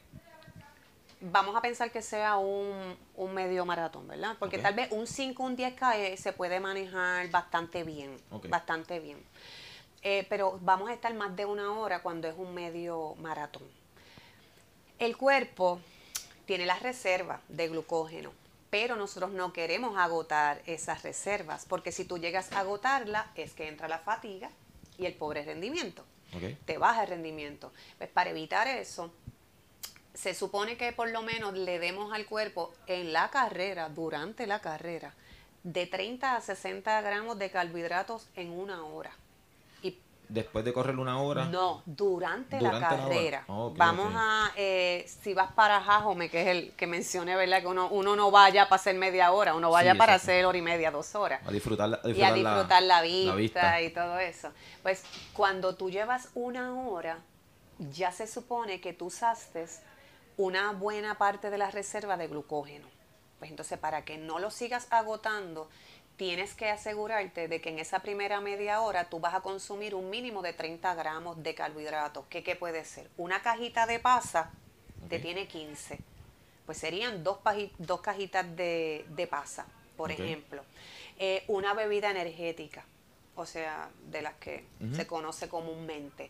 vamos 1.22 1.56
a 1.56 1.62
pensar 1.62 1.92
que 1.92 2.02
sea 2.02 2.38
un, 2.38 2.98
medio 3.34 3.66
maratón, 3.66 4.08
¿verdad? 4.08 4.36
Porque 4.40 4.58
tal 4.58 4.74
vez 4.74 4.92
un 4.92 5.08
5, 5.08 5.44
un 5.44 5.58
10K 5.58 6.16
se 6.16 6.34
puede 6.34 6.60
manejar 6.60 7.30
bastante 7.30 7.84
bien, 7.84 8.18
bastante 8.50 9.00
bien. 9.00 9.18
Eh, 10.02 10.26
pero 10.30 10.58
vamos 10.62 10.90
a 10.90 10.94
estar 10.94 11.14
más 11.14 11.36
de 11.36 11.46
una 11.46 11.74
hora 11.74 12.02
cuando 12.02 12.28
es 12.28 12.36
un 12.38 12.54
medio 12.54 13.16
maratón. 13.16 13.64
El 14.98 15.18
cuerpo 15.18 15.80
tiene 16.46 16.66
las 16.66 16.82
reservas 16.82 17.42
de 17.48 17.68
glucógeno, 17.68 18.32
pero 18.70 18.96
nosotros 18.96 19.32
no 19.32 19.54
queremos 19.54 19.98
agotar 19.98 20.62
esas 20.66 21.04
reservas, 21.04 21.66
porque 21.66 21.92
si 21.92 22.06
tú 22.06 22.18
llegas 22.18 22.52
a 22.52 22.60
agotarla 22.60 23.32
es 23.36 23.54
que 23.54 23.68
entra 23.68 23.88
la 23.88 24.00
fatiga 24.00 24.50
y 24.98 25.06
el 25.06 25.14
pobre 25.14 25.44
rendimiento. 25.44 26.04
Te 26.66 26.78
baja 26.78 27.04
el 27.04 27.10
rendimiento. 27.10 27.72
Pues 27.98 28.10
para 28.10 28.30
evitar 28.30 28.68
eso, 28.68 29.12
se 30.14 30.34
supone 30.34 30.78
que 30.78 30.92
por 30.92 31.10
lo 31.10 31.22
menos 31.22 31.54
le 31.54 31.80
demos 31.80 32.14
al 32.14 32.26
cuerpo 32.26 32.74
en 32.88 33.14
la 33.14 33.30
carrera, 33.30 33.90
durante 33.90 34.46
la 34.46 34.60
carrera, 34.60 35.14
de 35.64 35.88
30 35.88 36.36
a 36.36 36.42
60 36.42 37.02
gramos 37.02 37.40
de 37.40 37.50
carbohidratos 37.50 38.28
en 38.36 38.52
una 38.52 38.84
hora. 38.84 39.12
Después 40.30 40.64
de 40.64 40.72
correr 40.72 40.96
una 40.98 41.20
hora. 41.20 41.46
No, 41.46 41.82
durante, 41.88 42.62
la 42.62 42.80
carrera. 42.80 43.44
Vamos 43.48 44.14
a, 44.16 44.52
eh, 44.56 45.04
si 45.24 45.34
vas 45.34 45.52
para 45.54 45.82
Jajome, 45.82 46.30
que 46.30 46.42
es 46.42 46.48
el 46.48 46.72
que 46.74 46.86
mencioné, 46.86 47.36
¿verdad? 47.36 47.62
Que 47.62 47.68
uno, 47.68 47.90
uno 47.90 48.16
no 48.16 48.30
vaya 48.30 48.70
para 48.70 48.76
hacer 48.76 48.96
media 48.96 49.32
hora, 49.32 49.56
uno 49.56 49.72
vaya 49.72 49.96
para 49.96 50.14
hacer 50.14 50.46
hora 50.46 50.58
y 50.58 50.62
media, 50.62 50.92
dos 50.92 51.16
horas. 51.16 51.42
A 51.48 51.52
disfrutar, 51.52 52.00
y 52.06 52.22
a 52.22 52.32
disfrutar 52.32 52.84
la, 52.84 53.02
vista 53.02 53.82
y 53.82 53.90
todo 53.90 54.20
eso. 54.20 54.52
Pues 54.84 55.04
cuando 55.34 55.76
tú 55.76 55.90
llevas 55.90 56.30
una 56.36 56.76
hora, 56.76 57.18
ya 57.80 58.12
se 58.12 58.28
supone 58.28 58.80
que 58.82 58.94
tú 58.94 59.08
usaste 59.08 59.66
una 60.38 60.74
buena 60.74 61.18
parte 61.18 61.50
de 61.50 61.58
la 61.58 61.72
reserva 61.72 62.18
de 62.18 62.28
glucógeno. 62.28 62.88
Pues 63.40 63.50
entonces, 63.50 63.80
para 63.80 64.04
que 64.04 64.18
no 64.18 64.38
lo 64.38 64.52
sigas 64.52 64.88
agotando, 64.92 65.70
tienes 66.20 66.54
que 66.54 66.70
asegurarte 66.70 67.48
de 67.48 67.62
que 67.62 67.70
en 67.70 67.80
esa 67.80 68.02
primera 68.02 68.42
media 68.42 68.82
hora 68.82 69.06
tú 69.06 69.22
vas 69.22 69.34
a 69.34 69.40
consumir 69.40 69.96
un 69.96 70.10
mínimo 70.10 70.42
de 70.42 70.52
30 70.52 70.94
gramos 70.96 71.42
de 71.42 71.56
carbohidratos. 71.56 72.26
¿Qué, 72.30 72.44
qué 72.44 72.58
puede 72.58 72.84
ser? 72.84 73.10
Una 73.16 73.42
cajita 73.42 73.86
de 73.86 74.00
pasa 74.00 74.52
te 75.08 75.20
tiene 75.20 75.48
15. 75.48 75.98
Pues 76.66 76.78
serían 76.78 77.24
dos, 77.24 77.40
dos 77.78 78.02
cajitas 78.02 78.46
de, 78.58 79.06
de 79.08 79.28
pasa, 79.28 79.66
por 79.96 80.12
ejemplo. 80.12 80.62
Eh, 81.18 81.46
una 81.48 81.74
bebida 81.74 82.12
energética, 82.12 82.84
o 83.38 83.46
sea, 83.46 83.90
de 84.12 84.22
las 84.22 84.34
que 84.34 84.66
se 84.94 85.08
conoce 85.08 85.48
comúnmente, 85.48 86.30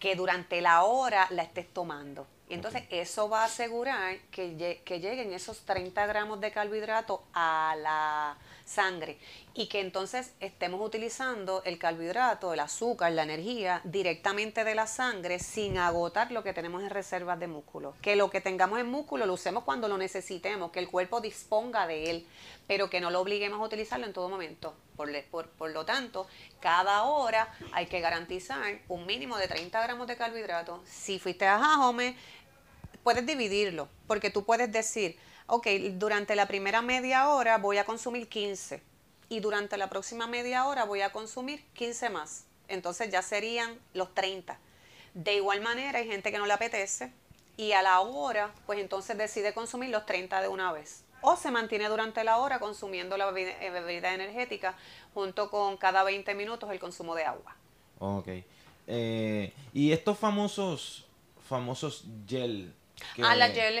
que 0.00 0.16
durante 0.16 0.62
la 0.62 0.84
hora 0.84 1.26
la 1.32 1.42
estés 1.42 1.68
tomando. 1.68 2.26
Y 2.48 2.54
entonces 2.54 2.84
eso 2.90 3.28
va 3.28 3.42
a 3.42 3.44
asegurar 3.44 4.16
que, 4.30 4.54
lleguen 4.54 5.34
esos 5.34 5.60
30 5.66 6.06
gramos 6.06 6.40
de 6.40 6.50
carbohidrato 6.50 7.22
a 7.34 7.76
la 7.78 8.38
sangre 8.64 9.18
y 9.54 9.66
que 9.66 9.80
entonces 9.80 10.32
estemos 10.40 10.80
utilizando 10.80 11.62
el 11.64 11.78
carbohidrato, 11.78 12.52
el 12.52 12.60
azúcar, 12.60 13.12
la 13.12 13.22
energía 13.24 13.80
directamente 13.84 14.62
de 14.64 14.74
la 14.74 14.86
sangre 14.86 15.38
sin 15.38 15.78
agotar 15.78 16.30
lo 16.32 16.42
que 16.42 16.52
tenemos 16.52 16.82
en 16.82 16.90
reservas 16.90 17.40
de 17.40 17.48
músculo. 17.48 17.94
Que 18.00 18.14
lo 18.14 18.30
que 18.30 18.40
tengamos 18.40 18.78
en 18.78 18.90
músculo 18.90 19.26
lo 19.26 19.34
usemos 19.34 19.64
cuando 19.64 19.88
lo 19.88 19.98
necesitemos, 19.98 20.70
que 20.70 20.78
el 20.80 20.88
cuerpo 20.88 21.20
disponga 21.20 21.86
de 21.86 22.10
él, 22.10 22.26
pero 22.66 22.88
que 22.88 23.00
no 23.00 23.10
lo 23.10 23.20
obliguemos 23.20 23.60
a 23.60 23.64
utilizarlo 23.64 24.06
en 24.06 24.12
todo 24.12 24.28
momento. 24.28 24.74
Por, 24.96 25.10
por, 25.26 25.48
por 25.50 25.70
lo 25.70 25.84
tanto, 25.84 26.26
cada 26.60 27.04
hora 27.04 27.54
hay 27.72 27.86
que 27.86 28.00
garantizar 28.00 28.80
un 28.88 29.06
mínimo 29.06 29.38
de 29.38 29.48
30 29.48 29.80
gramos 29.80 30.06
de 30.08 30.16
carbohidrato. 30.16 30.82
Si 30.84 31.18
fuiste 31.18 31.46
a 31.46 31.58
Jajome, 31.58 32.16
puedes 33.08 33.24
dividirlo, 33.24 33.88
porque 34.06 34.28
tú 34.28 34.44
puedes 34.44 34.70
decir, 34.70 35.16
ok, 35.46 35.66
durante 35.92 36.36
la 36.36 36.46
primera 36.46 36.82
media 36.82 37.30
hora 37.30 37.56
voy 37.56 37.78
a 37.78 37.86
consumir 37.86 38.28
15 38.28 38.82
y 39.30 39.40
durante 39.40 39.78
la 39.78 39.88
próxima 39.88 40.26
media 40.26 40.66
hora 40.66 40.84
voy 40.84 41.00
a 41.00 41.10
consumir 41.10 41.64
15 41.72 42.10
más. 42.10 42.44
Entonces 42.68 43.10
ya 43.10 43.22
serían 43.22 43.78
los 43.94 44.14
30. 44.14 44.58
De 45.14 45.36
igual 45.36 45.62
manera 45.62 46.00
hay 46.00 46.06
gente 46.06 46.30
que 46.30 46.36
no 46.36 46.44
le 46.44 46.52
apetece 46.52 47.10
y 47.56 47.72
a 47.72 47.80
la 47.80 47.98
hora, 48.00 48.52
pues 48.66 48.78
entonces 48.78 49.16
decide 49.16 49.54
consumir 49.54 49.88
los 49.88 50.04
30 50.04 50.42
de 50.42 50.48
una 50.48 50.70
vez. 50.70 51.02
O 51.22 51.34
se 51.34 51.50
mantiene 51.50 51.88
durante 51.88 52.22
la 52.24 52.36
hora 52.36 52.58
consumiendo 52.58 53.16
la 53.16 53.30
bebida, 53.30 53.52
eh, 53.62 53.70
bebida 53.70 54.12
energética 54.12 54.76
junto 55.14 55.50
con 55.50 55.78
cada 55.78 56.02
20 56.02 56.34
minutos 56.34 56.70
el 56.70 56.78
consumo 56.78 57.14
de 57.14 57.24
agua. 57.24 57.56
Ok. 58.00 58.28
Eh, 58.86 59.54
y 59.72 59.92
estos 59.92 60.18
famosos, 60.18 61.06
famosos 61.48 62.04
gel 62.26 62.74
Ah, 63.22 63.34
las 63.36 63.52
gel 63.52 63.80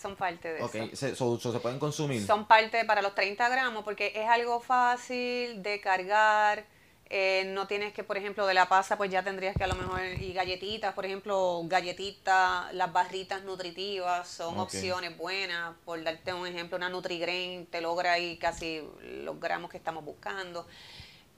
son 0.00 0.16
parte 0.16 0.52
de 0.52 0.58
eso. 0.58 0.66
Ok, 0.66 1.38
se 1.52 1.60
pueden 1.60 1.78
consumir. 1.78 2.24
Son 2.26 2.46
parte 2.46 2.84
para 2.84 3.02
los 3.02 3.14
30 3.14 3.48
gramos 3.48 3.84
porque 3.84 4.12
es 4.14 4.28
algo 4.28 4.60
fácil 4.60 5.62
de 5.62 5.80
cargar. 5.80 6.66
Eh, 7.08 7.44
no 7.54 7.68
tienes 7.68 7.92
que, 7.92 8.02
por 8.02 8.16
ejemplo, 8.16 8.46
de 8.46 8.54
la 8.54 8.68
pasa, 8.68 8.96
pues 8.96 9.10
ya 9.12 9.22
tendrías 9.22 9.56
que 9.56 9.62
a 9.62 9.68
lo 9.68 9.76
mejor, 9.76 10.00
y 10.18 10.32
galletitas, 10.32 10.92
por 10.92 11.06
ejemplo, 11.06 11.62
galletitas, 11.66 12.74
las 12.74 12.92
barritas 12.92 13.44
nutritivas 13.44 14.26
son 14.26 14.58
opciones 14.58 15.16
buenas. 15.16 15.76
Por 15.84 16.02
darte 16.02 16.32
un 16.32 16.46
ejemplo, 16.48 16.76
una 16.76 16.88
NutriGrain 16.88 17.66
te 17.66 17.80
logra 17.80 18.14
ahí 18.14 18.38
casi 18.38 18.82
los 19.22 19.38
gramos 19.38 19.70
que 19.70 19.76
estamos 19.76 20.04
buscando. 20.04 20.66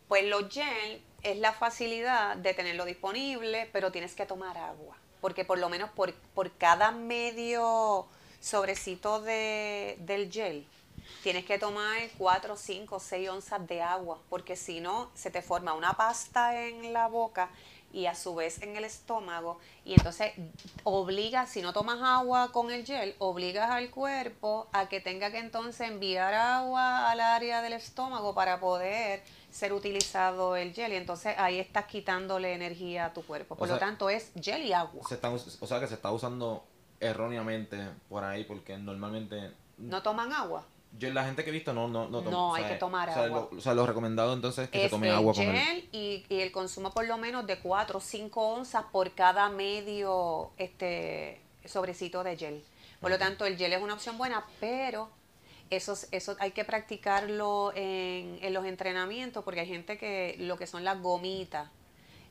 Pues 0.07 0.25
los 0.25 0.49
gel 0.49 1.03
es 1.23 1.37
la 1.37 1.53
facilidad 1.53 2.37
de 2.37 2.55
tenerlo 2.55 2.87
disponible, 2.87 3.69
pero 3.71 3.93
tienes 3.93 4.15
que 4.15 4.25
tomar 4.25 4.57
agua 4.57 4.97
porque 5.21 5.45
por 5.45 5.59
lo 5.59 5.69
menos 5.69 5.91
por, 5.91 6.15
por 6.35 6.51
cada 6.53 6.91
medio 6.93 8.07
sobrecito 8.41 9.21
de, 9.21 9.97
del 10.01 10.31
gel, 10.31 10.67
tienes 11.23 11.45
que 11.45 11.59
tomar 11.59 11.99
4, 12.17 12.57
5, 12.57 13.01
6 13.01 13.29
onzas 13.29 13.67
de 13.67 13.83
agua, 13.83 14.19
porque 14.29 14.57
si 14.57 14.81
no, 14.81 15.11
se 15.15 15.31
te 15.31 15.43
forma 15.43 15.75
una 15.75 15.95
pasta 15.95 16.67
en 16.67 16.93
la 16.93 17.09
boca 17.09 17.51
y 17.93 18.07
a 18.07 18.15
su 18.15 18.35
vez 18.35 18.63
en 18.63 18.77
el 18.77 18.85
estómago 18.85 19.59
y 19.85 19.95
entonces 19.95 20.33
obliga, 20.85 21.47
si 21.47 21.63
no 21.63 21.73
tomas 21.73 22.01
agua 22.03 22.53
con 22.53 22.71
el 22.71 22.85
gel, 22.85 23.15
obligas 23.19 23.71
al 23.71 23.91
cuerpo 23.91 24.69
a 24.73 24.89
que 24.89 25.01
tenga 25.01 25.31
que 25.31 25.39
entonces 25.39 25.89
enviar 25.89 26.35
agua 26.35 27.11
al 27.11 27.21
área 27.21 27.63
del 27.63 27.73
estómago 27.73 28.35
para 28.35 28.61
poder 28.61 29.23
ser 29.51 29.73
utilizado 29.73 30.57
el 30.57 30.75
gel 30.75 30.93
y 30.93 30.97
entonces 30.97 31.35
ahí 31.39 31.59
estás 31.59 31.87
quitándole 31.87 32.53
energía 32.53 33.07
a 33.07 33.13
tu 33.13 33.23
cuerpo. 33.23 33.57
Por 33.57 33.69
lo 33.69 33.79
tanto 33.79 34.11
es 34.11 34.33
gel 34.41 34.63
y 34.63 34.73
agua. 34.73 35.03
o 35.03 35.67
sea 35.67 35.81
que 35.81 35.87
se 35.87 35.95
está 35.95 36.13
usando 36.13 36.65
erróneamente 37.01 37.79
por 38.09 38.25
ahí 38.25 38.45
porque 38.45 38.77
normalmente... 38.77 39.53
¿No 39.79 40.03
toman 40.03 40.33
agua? 40.33 40.65
Yo, 40.97 41.11
la 41.13 41.25
gente 41.25 41.45
que 41.45 41.51
he 41.51 41.53
visto 41.53 41.73
no 41.73 41.87
no 41.87 42.09
no, 42.09 42.23
no 42.23 42.55
hay 42.55 42.65
que 42.65 42.75
tomar 42.75 43.11
agua. 43.11 43.49
o 43.57 43.61
sea, 43.61 43.75
lo 43.75 43.87
recomendado 43.87 44.33
entonces 44.33 44.65
es 44.65 44.71
que 44.71 44.83
se 44.83 44.89
tome 44.89 45.11
agua 45.11 45.33
con 45.35 45.45
el 45.45 45.89
y, 45.93 46.25
y 46.29 46.41
el 46.41 46.51
consumo 46.51 46.91
por 46.91 47.07
lo 47.07 47.19
menos 47.19 47.47
de 47.47 47.59
4 47.59 47.99
o 47.99 48.01
5 48.01 48.41
onzas 48.41 48.85
por 48.91 49.13
cada 49.13 49.49
medio 49.49 50.51
este 50.57 51.41
sobrecito 51.65 52.25
de 52.25 52.37
gel. 52.37 52.65
Por 53.01 53.11
lo 53.11 53.19
tanto, 53.19 53.45
el 53.45 53.57
gel 53.57 53.73
es 53.73 53.83
una 53.83 53.95
opción 53.95 54.19
buena, 54.19 54.45
pero 54.61 55.09
eso, 55.71 55.95
eso 56.11 56.37
hay 56.41 56.51
que 56.51 56.65
practicarlo 56.65 57.73
en, 57.75 58.39
en 58.43 58.55
los 58.55 58.65
entrenamientos 58.65 59.45
porque 59.45 59.61
hay 59.61 59.69
gente 59.69 59.99
que 59.99 60.37
lo 60.39 60.57
que 60.57 60.67
son 60.67 60.85
las 60.85 61.01
gomitas, 61.01 61.69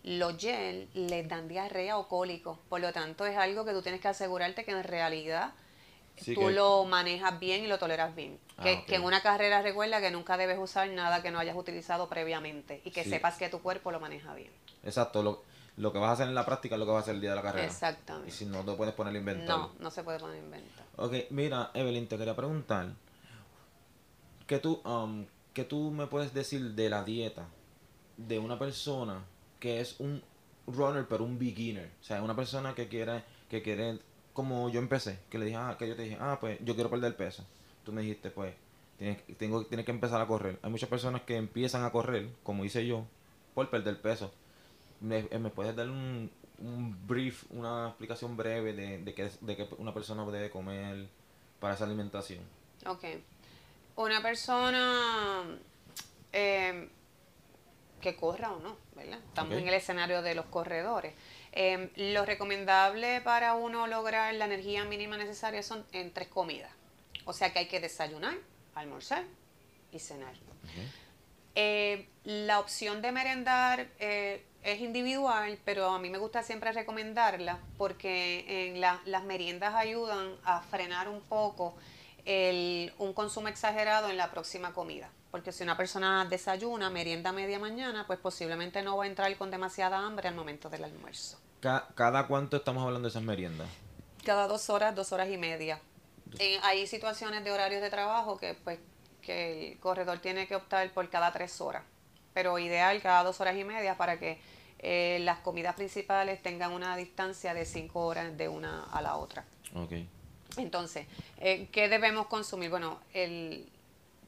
los 0.03 0.37
gel 0.37 0.89
les 0.93 1.27
dan 1.27 1.47
diarrea 1.47 1.97
o 1.97 2.07
cólico. 2.07 2.59
Por 2.69 2.81
lo 2.81 2.91
tanto, 2.91 3.25
es 3.25 3.37
algo 3.37 3.65
que 3.65 3.71
tú 3.71 3.81
tienes 3.81 4.01
que 4.01 4.07
asegurarte 4.07 4.65
que 4.65 4.71
en 4.71 4.83
realidad 4.83 5.53
tú 6.23 6.49
lo 6.49 6.85
manejas 6.85 7.39
bien 7.39 7.63
y 7.63 7.67
lo 7.67 7.77
toleras 7.77 8.15
bien. 8.15 8.39
Ah, 8.57 8.63
que, 8.63 8.95
en 8.95 9.03
una 9.03 9.21
carrera 9.21 9.61
recuerda 9.61 10.01
que 10.01 10.11
nunca 10.11 10.37
debes 10.37 10.57
usar 10.57 10.89
nada 10.89 11.21
que 11.21 11.31
no 11.31 11.39
hayas 11.39 11.55
utilizado 11.55 12.09
previamente 12.09 12.81
y 12.83 12.91
que 12.91 13.03
sepas 13.03 13.37
que 13.37 13.49
tu 13.49 13.61
cuerpo 13.61 13.91
lo 13.91 13.99
maneja 13.99 14.33
bien. 14.33 14.51
Exacto, 14.83 15.21
lo, 15.21 15.43
lo, 15.77 15.93
que 15.93 15.99
vas 15.99 16.09
a 16.09 16.13
hacer 16.13 16.27
en 16.27 16.35
la 16.35 16.45
práctica 16.45 16.75
es 16.75 16.79
lo 16.79 16.85
que 16.85 16.91
vas 16.91 16.99
a 16.99 17.03
hacer 17.03 17.15
el 17.15 17.21
día 17.21 17.31
de 17.31 17.35
la 17.35 17.41
carrera. 17.41 17.65
Exactamente. 17.65 18.29
Y 18.29 18.31
si 18.31 18.45
no, 18.45 18.63
te 18.63 18.73
puedes 18.73 18.93
poner 18.93 19.13
a 19.13 19.17
inventar. 19.17 19.57
No, 19.57 19.71
no 19.79 19.91
se 19.91 20.03
puede 20.03 20.19
poner 20.19 20.37
a 20.37 20.39
inventar. 20.39 20.85
Ok, 20.95 21.13
mira, 21.29 21.71
Evelyn, 21.73 22.07
te 22.07 22.17
quería 22.17 22.35
preguntar, 22.35 22.93
¿qué 24.47 24.59
tú, 24.59 24.81
um, 24.85 25.25
¿qué 25.53 25.63
tú 25.63 25.91
me 25.91 26.07
puedes 26.07 26.33
decir 26.33 26.73
de 26.73 26.89
la 26.89 27.03
dieta 27.03 27.47
de 28.17 28.39
una 28.39 28.57
persona 28.57 29.23
que 29.59 29.81
es 29.81 29.99
un 29.99 30.23
runner 30.65 31.07
pero 31.07 31.23
un 31.23 31.37
beginner? 31.37 31.91
O 32.01 32.03
sea, 32.03 32.23
una 32.23 32.35
persona 32.35 32.73
que 32.73 32.87
quiere, 32.87 33.23
que 33.49 33.61
quiere 33.61 33.99
como 34.37 34.69
yo 34.69 34.79
empecé, 34.79 35.17
que 35.31 35.39
le 35.39 35.45
dije, 35.45 35.57
ah, 35.57 35.75
que 35.79 35.87
yo 35.87 35.95
te 35.95 36.03
dije, 36.03 36.17
ah, 36.21 36.37
pues 36.39 36.59
yo 36.63 36.75
quiero 36.75 36.91
perder 36.91 37.17
peso. 37.17 37.43
Tú 37.83 37.91
me 37.91 38.03
dijiste, 38.03 38.29
pues, 38.29 38.53
tienes, 38.99 39.17
tengo, 39.35 39.65
tienes 39.65 39.83
que 39.83 39.91
empezar 39.91 40.21
a 40.21 40.27
correr. 40.27 40.59
Hay 40.61 40.69
muchas 40.69 40.89
personas 40.89 41.23
que 41.23 41.37
empiezan 41.37 41.83
a 41.83 41.91
correr, 41.91 42.29
como 42.43 42.63
hice 42.63 42.85
yo, 42.85 43.07
por 43.55 43.67
perder 43.71 43.99
peso. 43.99 44.31
¿Me, 45.01 45.27
eh, 45.31 45.51
puedes 45.55 45.75
dar 45.75 45.89
un, 45.89 46.29
brief, 47.07 47.45
una 47.49 47.87
explicación 47.87 48.37
breve 48.37 48.73
de, 48.73 48.99
de, 48.99 49.13
que, 49.15 49.31
de 49.41 49.55
que 49.57 49.67
una 49.79 49.91
persona 49.91 50.23
debe 50.23 50.51
comer 50.51 51.07
para 51.59 51.73
esa 51.73 51.85
alimentación? 51.85 52.43
Ok. 52.85 53.05
Una 53.95 54.21
persona 54.21 55.45
eh, 56.31 56.89
que 57.99 58.15
corra 58.15 58.51
o 58.51 58.59
no, 58.59 58.77
¿verdad? 58.95 59.17
Estamos 59.17 59.57
en 59.57 59.67
el 59.67 59.73
escenario 59.73 60.21
de 60.21 60.35
los 60.35 60.45
corredores. 60.45 61.15
Em, 61.51 61.89
lo 61.95 62.25
recomendable 62.25 63.21
para 63.21 63.55
uno 63.55 63.87
lograr 63.87 64.33
la 64.35 64.45
energía 64.45 64.83
mínima 64.85 65.17
necesaria 65.17 65.63
son 65.63 65.85
en 65.91 66.11
tres 66.11 66.27
comidas. 66.27 66.71
O 67.25 67.33
sea 67.33 67.51
que 67.51 67.59
hay 67.59 67.67
que 67.67 67.79
desayunar, 67.79 68.35
almorzar 68.75 69.23
y 69.91 69.99
cenar. 69.99 70.33
Eh, 71.55 72.07
la 72.23 72.59
opción 72.59 73.01
de 73.01 73.11
merendar 73.11 73.87
eh, 73.99 74.43
es 74.63 74.79
individual, 74.79 75.57
pero 75.65 75.89
a 75.89 75.99
mí 75.99 76.09
me 76.09 76.19
gusta 76.19 76.43
siempre 76.43 76.71
recomendarla 76.71 77.59
porque 77.77 78.67
en 78.67 78.81
las 78.81 79.23
meriendas 79.23 79.73
ayudan 79.73 80.35
a 80.43 80.61
frenar 80.61 81.09
un 81.09 81.21
poco 81.21 81.75
un 82.25 83.13
consumo 83.13 83.47
exagerado 83.47 84.09
en 84.09 84.17
la 84.17 84.29
próxima 84.29 84.73
comida. 84.73 85.09
Porque 85.31 85.51
si 85.51 85.63
una 85.63 85.75
persona 85.75 86.25
desayuna, 86.25 86.89
merienda 86.89 87.31
media 87.31 87.59
mañana, 87.59 88.07
pues 88.07 88.19
posiblemente 88.19 88.81
no 88.81 88.97
va 88.97 89.03
a 89.03 89.07
entrar 89.07 89.35
con 89.37 89.51
demasiada 89.51 89.99
hambre 89.99 90.27
al 90.27 90.35
momento 90.35 90.69
del 90.69 90.83
almuerzo. 90.83 91.37
¿Cada 91.59 92.27
cuánto 92.27 92.57
estamos 92.57 92.83
hablando 92.83 93.07
de 93.07 93.09
esas 93.09 93.23
meriendas? 93.23 93.67
Cada 94.23 94.47
dos 94.47 94.69
horas, 94.69 94.95
dos 94.95 95.11
horas 95.11 95.29
y 95.29 95.37
media. 95.37 95.81
hay 96.63 96.87
situaciones 96.87 97.43
de 97.43 97.51
horarios 97.51 97.81
de 97.81 97.89
trabajo 97.89 98.37
que 98.37 98.53
pues 98.53 98.79
que 99.27 99.71
el 99.71 99.79
corredor 99.79 100.19
tiene 100.19 100.47
que 100.47 100.55
optar 100.55 100.89
por 100.91 101.09
cada 101.09 101.33
tres 101.33 101.59
horas, 101.59 101.83
pero 102.33 102.57
ideal 102.59 103.01
cada 103.01 103.23
dos 103.23 103.41
horas 103.41 103.57
y 103.57 103.65
media 103.65 103.97
para 103.97 104.17
que 104.17 104.39
eh, 104.79 105.19
las 105.21 105.39
comidas 105.39 105.75
principales 105.75 106.41
tengan 106.41 106.71
una 106.71 106.95
distancia 106.95 107.53
de 107.53 107.65
cinco 107.65 108.05
horas 108.05 108.37
de 108.37 108.47
una 108.47 108.85
a 108.85 109.01
la 109.01 109.17
otra. 109.17 109.43
Okay. 109.75 110.07
Entonces, 110.55 111.07
eh, 111.39 111.67
¿qué 111.73 111.89
debemos 111.89 112.27
consumir? 112.27 112.69
Bueno, 112.69 113.01
el, 113.13 113.69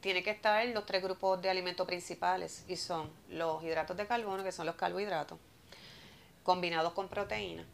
tiene 0.02 0.24
que 0.24 0.32
estar 0.32 0.66
los 0.68 0.86
tres 0.86 1.04
grupos 1.04 1.42
de 1.42 1.50
alimentos 1.50 1.86
principales 1.86 2.64
y 2.68 2.76
son 2.76 3.10
los 3.30 3.64
hidratos 3.64 3.98
de 3.98 4.08
carbono, 4.08 4.44
que 4.44 4.52
son 4.52 4.66
los 4.66 4.76
carbohidratos, 4.76 5.38
combinados 6.44 6.94
con 6.94 7.08
proteína 7.08 7.66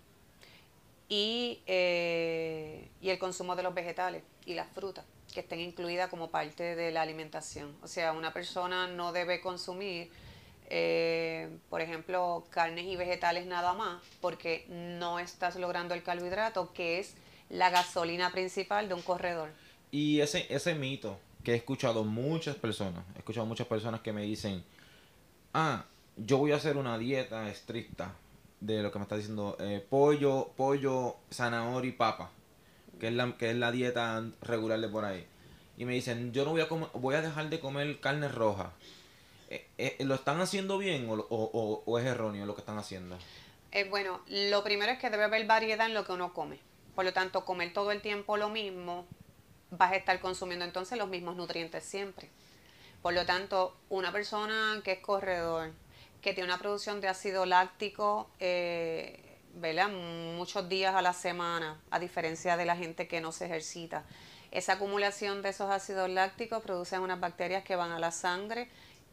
y, 1.09 1.61
eh, 1.67 2.89
y 3.01 3.09
el 3.09 3.19
consumo 3.19 3.55
de 3.55 3.63
los 3.63 3.73
vegetales 3.73 4.23
y 4.45 4.53
las 4.53 4.67
frutas 4.69 5.05
que 5.33 5.41
estén 5.41 5.59
incluidas 5.59 6.09
como 6.09 6.29
parte 6.29 6.75
de 6.75 6.91
la 6.91 7.01
alimentación. 7.01 7.75
O 7.83 7.87
sea, 7.87 8.13
una 8.13 8.33
persona 8.33 8.87
no 8.87 9.11
debe 9.11 9.41
consumir, 9.41 10.09
eh, 10.69 11.49
por 11.69 11.81
ejemplo, 11.81 12.45
carnes 12.49 12.85
y 12.85 12.95
vegetales 12.95 13.45
nada 13.45 13.73
más, 13.73 14.01
porque 14.21 14.65
no 14.69 15.19
estás 15.19 15.57
logrando 15.57 15.93
el 15.93 16.03
carbohidrato, 16.03 16.71
que 16.71 16.99
es 16.99 17.15
la 17.49 17.69
gasolina 17.69 18.31
principal 18.31 18.87
de 18.87 18.93
un 18.93 19.01
corredor. 19.01 19.49
Y 19.91 20.21
ese, 20.21 20.47
ese 20.49 20.73
mito 20.73 21.19
que 21.45 21.53
he 21.53 21.55
escuchado 21.55 22.03
muchas 22.03 22.55
personas, 22.55 23.05
he 23.15 23.19
escuchado 23.19 23.45
muchas 23.45 23.67
personas 23.67 24.01
que 24.01 24.11
me 24.11 24.23
dicen, 24.23 24.63
ah, 25.53 25.85
yo 26.17 26.39
voy 26.39 26.51
a 26.51 26.55
hacer 26.55 26.75
una 26.75 26.97
dieta 26.97 27.47
estricta 27.49 28.15
de 28.59 28.81
lo 28.81 28.91
que 28.91 28.97
me 28.97 29.03
está 29.03 29.15
diciendo, 29.15 29.55
eh, 29.59 29.85
pollo, 29.87 30.51
pollo, 30.57 31.17
zanahoria 31.31 31.89
y 31.89 31.93
papa, 31.93 32.31
que 32.99 33.07
es, 33.07 33.13
la, 33.13 33.37
que 33.37 33.51
es 33.51 33.55
la 33.55 33.71
dieta 33.71 34.25
regular 34.41 34.79
de 34.81 34.89
por 34.89 35.05
ahí. 35.05 35.25
Y 35.77 35.85
me 35.85 35.93
dicen, 35.93 36.33
yo 36.33 36.45
no 36.45 36.51
voy 36.51 36.61
a 36.61 36.67
comer, 36.67 36.89
voy 36.93 37.15
a 37.15 37.21
dejar 37.21 37.49
de 37.49 37.59
comer 37.59 37.99
carne 37.99 38.27
roja. 38.27 38.71
Eh, 39.49 39.67
eh, 39.77 39.97
¿Lo 40.03 40.15
están 40.15 40.41
haciendo 40.41 40.79
bien 40.79 41.07
o, 41.09 41.13
o, 41.13 41.83
o, 41.85 41.99
es 41.99 42.05
erróneo 42.05 42.45
lo 42.47 42.55
que 42.55 42.61
están 42.61 42.79
haciendo? 42.79 43.17
bueno, 43.89 44.21
lo 44.27 44.63
primero 44.63 44.93
es 44.93 44.99
que 44.99 45.09
debe 45.09 45.25
haber 45.25 45.45
variedad 45.45 45.85
en 45.85 45.93
lo 45.93 46.05
que 46.05 46.13
uno 46.13 46.33
come. 46.33 46.59
Por 46.95 47.03
lo 47.03 47.11
tanto, 47.11 47.43
comer 47.43 47.73
todo 47.73 47.91
el 47.91 48.01
tiempo 48.01 48.37
lo 48.37 48.49
mismo, 48.49 49.05
vas 49.71 49.91
a 49.91 49.95
estar 49.95 50.19
consumiendo 50.19 50.65
entonces 50.65 50.97
los 50.97 51.07
mismos 51.07 51.35
nutrientes 51.35 51.83
siempre. 51.83 52.29
Por 53.01 53.13
lo 53.13 53.25
tanto, 53.25 53.75
una 53.89 54.11
persona 54.11 54.81
que 54.83 54.93
es 54.93 54.99
corredor, 54.99 55.71
que 56.21 56.33
tiene 56.33 56.49
una 56.49 56.57
producción 56.57 57.01
de 57.01 57.07
ácido 57.07 57.45
láctico, 57.45 58.29
eh, 58.39 59.21
Muchos 59.57 60.67
días 60.67 60.93
a 60.95 61.01
la 61.01 61.13
semana, 61.13 61.79
a 61.89 61.97
diferencia 61.97 62.57
de 62.57 62.65
la 62.65 62.75
gente 62.75 63.07
que 63.07 63.21
no 63.21 63.31
se 63.31 63.45
ejercita. 63.45 64.03
Esa 64.51 64.73
acumulación 64.73 65.41
de 65.41 65.49
esos 65.49 65.71
ácidos 65.71 66.09
lácticos 66.09 66.61
produce 66.61 66.99
unas 66.99 67.21
bacterias 67.21 67.63
que 67.63 67.77
van 67.77 67.91
a 67.91 67.99
la 67.99 68.11
sangre 68.11 68.69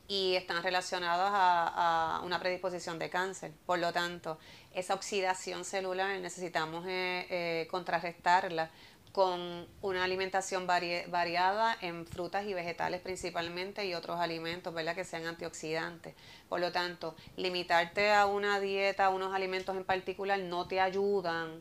y 0.08 0.34
están 0.34 0.62
relacionadas 0.62 1.30
a, 1.32 2.20
una 2.24 2.40
predisposición 2.40 2.98
de 2.98 3.08
cáncer. 3.08 3.52
Por 3.66 3.78
lo 3.78 3.92
tanto, 3.92 4.38
esa 4.74 4.94
oxidación 4.94 5.64
celular 5.64 6.18
necesitamos 6.18 6.84
eh, 6.86 7.26
eh, 7.30 7.68
contrarrestarla 7.70 8.70
con 9.12 9.68
una 9.82 10.04
alimentación 10.04 10.66
variada 10.66 11.76
en 11.82 12.06
frutas 12.06 12.46
y 12.46 12.54
vegetales 12.54 13.02
principalmente 13.02 13.84
y 13.86 13.94
otros 13.94 14.18
alimentos, 14.18 14.72
¿verdad? 14.72 14.94
Que 14.94 15.04
sean 15.04 15.26
antioxidantes. 15.26 16.14
Por 16.48 16.60
lo 16.60 16.72
tanto, 16.72 17.14
limitarte 17.36 18.10
a 18.10 18.24
una 18.24 18.58
dieta, 18.58 19.06
a 19.06 19.10
unos 19.10 19.34
alimentos 19.34 19.76
en 19.76 19.84
particular, 19.84 20.38
no 20.38 20.66
te 20.66 20.80
ayudan 20.80 21.60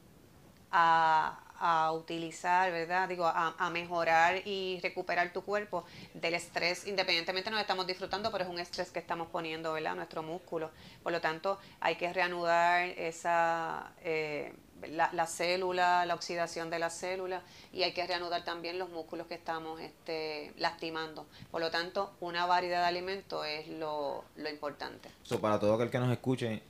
a, 0.72 1.48
utilizar, 1.94 2.72
¿verdad? 2.72 3.08
Digo, 3.08 3.26
a, 3.28 3.70
mejorar 3.70 4.42
y 4.48 4.80
recuperar 4.82 5.32
tu 5.32 5.44
cuerpo 5.44 5.86
del 6.16 6.34
estrés, 6.34 6.88
independientemente 6.88 7.52
nos 7.52 7.62
estamos 7.62 7.86
disfrutando, 7.86 8.32
pero 8.32 8.46
es 8.46 8.50
un 8.50 8.60
estrés 8.60 8.90
que 8.90 8.98
estamos 8.98 9.28
poniendo, 9.28 9.74
¿verdad? 9.74 9.94
Nuestro 9.94 10.24
músculo. 10.24 10.72
Por 11.04 11.12
lo 11.12 11.22
tanto, 11.22 11.60
hay 11.82 11.98
que 11.98 12.12
reanudar 12.14 12.86
esa... 12.98 13.92
Eh, 14.02 14.54
la, 14.90 15.10
la, 15.14 15.28
célula, 15.28 16.06
la 16.06 16.16
oxidación 16.16 16.70
de 16.70 16.80
la 16.80 16.90
célula 16.90 17.42
y 17.72 17.84
hay 17.84 17.94
que 17.94 18.06
reanudar 18.06 18.44
también 18.44 18.80
los 18.80 18.90
músculos 18.90 19.28
que 19.28 19.36
estamos 19.36 19.80
este, 19.82 20.54
lastimando. 20.58 21.28
Por 21.52 21.62
lo 21.62 21.72
tanto, 21.72 22.14
una 22.20 22.46
variedad 22.46 22.82
de 22.82 22.88
alimentos 22.88 23.46
es 23.46 23.68
lo, 23.68 24.24
importante. 24.50 25.10
para 25.42 25.60
todo 25.60 25.76
aquel 25.76 25.90
que 25.90 26.00
nos 26.00 26.12
escuche, 26.12 26.62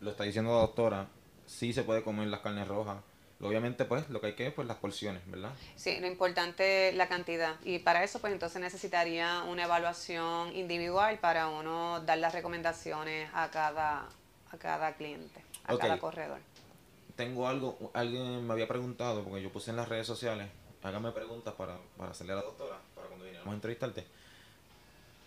lo 0.00 0.10
está 0.10 0.24
diciendo 0.24 0.52
la 0.52 0.60
doctora, 0.60 1.08
sí 1.46 1.72
se 1.72 1.82
puede 1.82 2.02
comer 2.02 2.28
las 2.28 2.40
carnes 2.40 2.66
rojas. 2.68 2.98
Obviamente, 3.40 3.84
pues, 3.84 4.10
lo 4.10 4.20
que 4.20 4.28
hay 4.28 4.34
que 4.34 4.48
es 4.48 4.52
pues, 4.52 4.66
las 4.66 4.78
porciones, 4.78 5.22
¿verdad? 5.30 5.52
Sí, 5.76 6.00
lo 6.00 6.08
importante 6.08 6.88
es 6.88 6.96
la 6.96 7.06
cantidad. 7.06 7.54
Y 7.64 7.78
para 7.78 8.02
eso, 8.02 8.18
pues, 8.18 8.32
entonces 8.32 8.60
necesitaría 8.60 9.44
una 9.44 9.64
evaluación 9.64 10.54
individual 10.56 11.20
para 11.20 11.46
uno 11.46 12.00
dar 12.00 12.18
las 12.18 12.32
recomendaciones 12.32 13.30
a 13.32 13.48
cada, 13.50 14.08
a 14.50 14.56
cada 14.58 14.94
cliente 14.94 15.48
a 15.68 15.78
cada 15.78 15.98
corredor. 15.98 16.40
Tengo 17.18 17.48
algo, 17.48 17.90
alguien 17.94 18.46
me 18.46 18.52
había 18.52 18.68
preguntado, 18.68 19.24
porque 19.24 19.42
yo 19.42 19.50
puse 19.50 19.72
en 19.72 19.76
las 19.76 19.88
redes 19.88 20.06
sociales, 20.06 20.46
hágame 20.84 21.10
preguntas 21.10 21.52
para, 21.54 21.76
para 21.96 22.12
hacerle 22.12 22.34
a 22.34 22.36
la 22.36 22.42
doctora, 22.42 22.78
para 22.94 23.08
cuando 23.08 23.24
viniéramos 23.24 23.50
a 23.50 23.54
entrevistarte. 23.56 24.06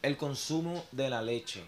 El 0.02 0.16
consumo 0.16 0.86
de 0.94 1.10
la 1.10 1.22
leche, 1.22 1.66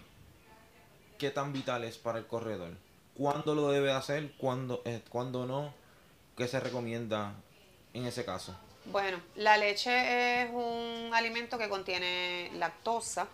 ¿qué 1.18 1.30
tan 1.30 1.52
vital 1.52 1.84
es 1.84 1.98
para 1.98 2.18
el 2.18 2.26
corredor? 2.26 2.70
¿Cuándo 3.14 3.54
lo 3.54 3.68
debe 3.68 3.92
hacer? 3.92 4.32
¿Cuándo, 4.38 4.80
eh, 4.86 5.02
¿Cuándo 5.10 5.44
no? 5.44 5.74
¿Qué 6.38 6.48
se 6.48 6.58
recomienda 6.58 7.34
en 7.92 8.06
ese 8.06 8.24
caso? 8.24 8.56
Bueno, 8.86 9.20
la 9.34 9.58
leche 9.58 10.44
es 10.44 10.50
un 10.50 11.10
alimento 11.12 11.58
que 11.58 11.68
contiene 11.68 12.50
lactosa. 12.54 13.28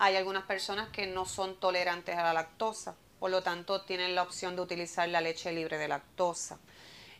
Hay 0.00 0.16
algunas 0.16 0.42
personas 0.42 0.88
que 0.88 1.06
no 1.06 1.24
son 1.24 1.54
tolerantes 1.54 2.16
a 2.16 2.24
la 2.24 2.32
lactosa, 2.32 2.96
por 3.22 3.30
lo 3.30 3.40
tanto 3.40 3.82
tienen 3.82 4.16
la 4.16 4.24
opción 4.24 4.56
de 4.56 4.62
utilizar 4.62 5.08
la 5.08 5.20
leche 5.20 5.52
libre 5.52 5.78
de 5.78 5.86
lactosa. 5.86 6.58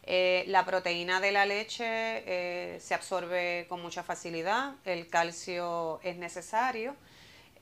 Eh, 0.02 0.42
la 0.48 0.64
proteína 0.64 1.20
de 1.20 1.30
la 1.30 1.46
leche 1.46 1.84
eh, 1.86 2.80
se 2.80 2.92
absorbe 2.94 3.66
con 3.68 3.80
mucha 3.80 4.02
facilidad, 4.02 4.74
el 4.84 5.06
calcio 5.06 6.00
es 6.02 6.16
necesario, 6.16 6.96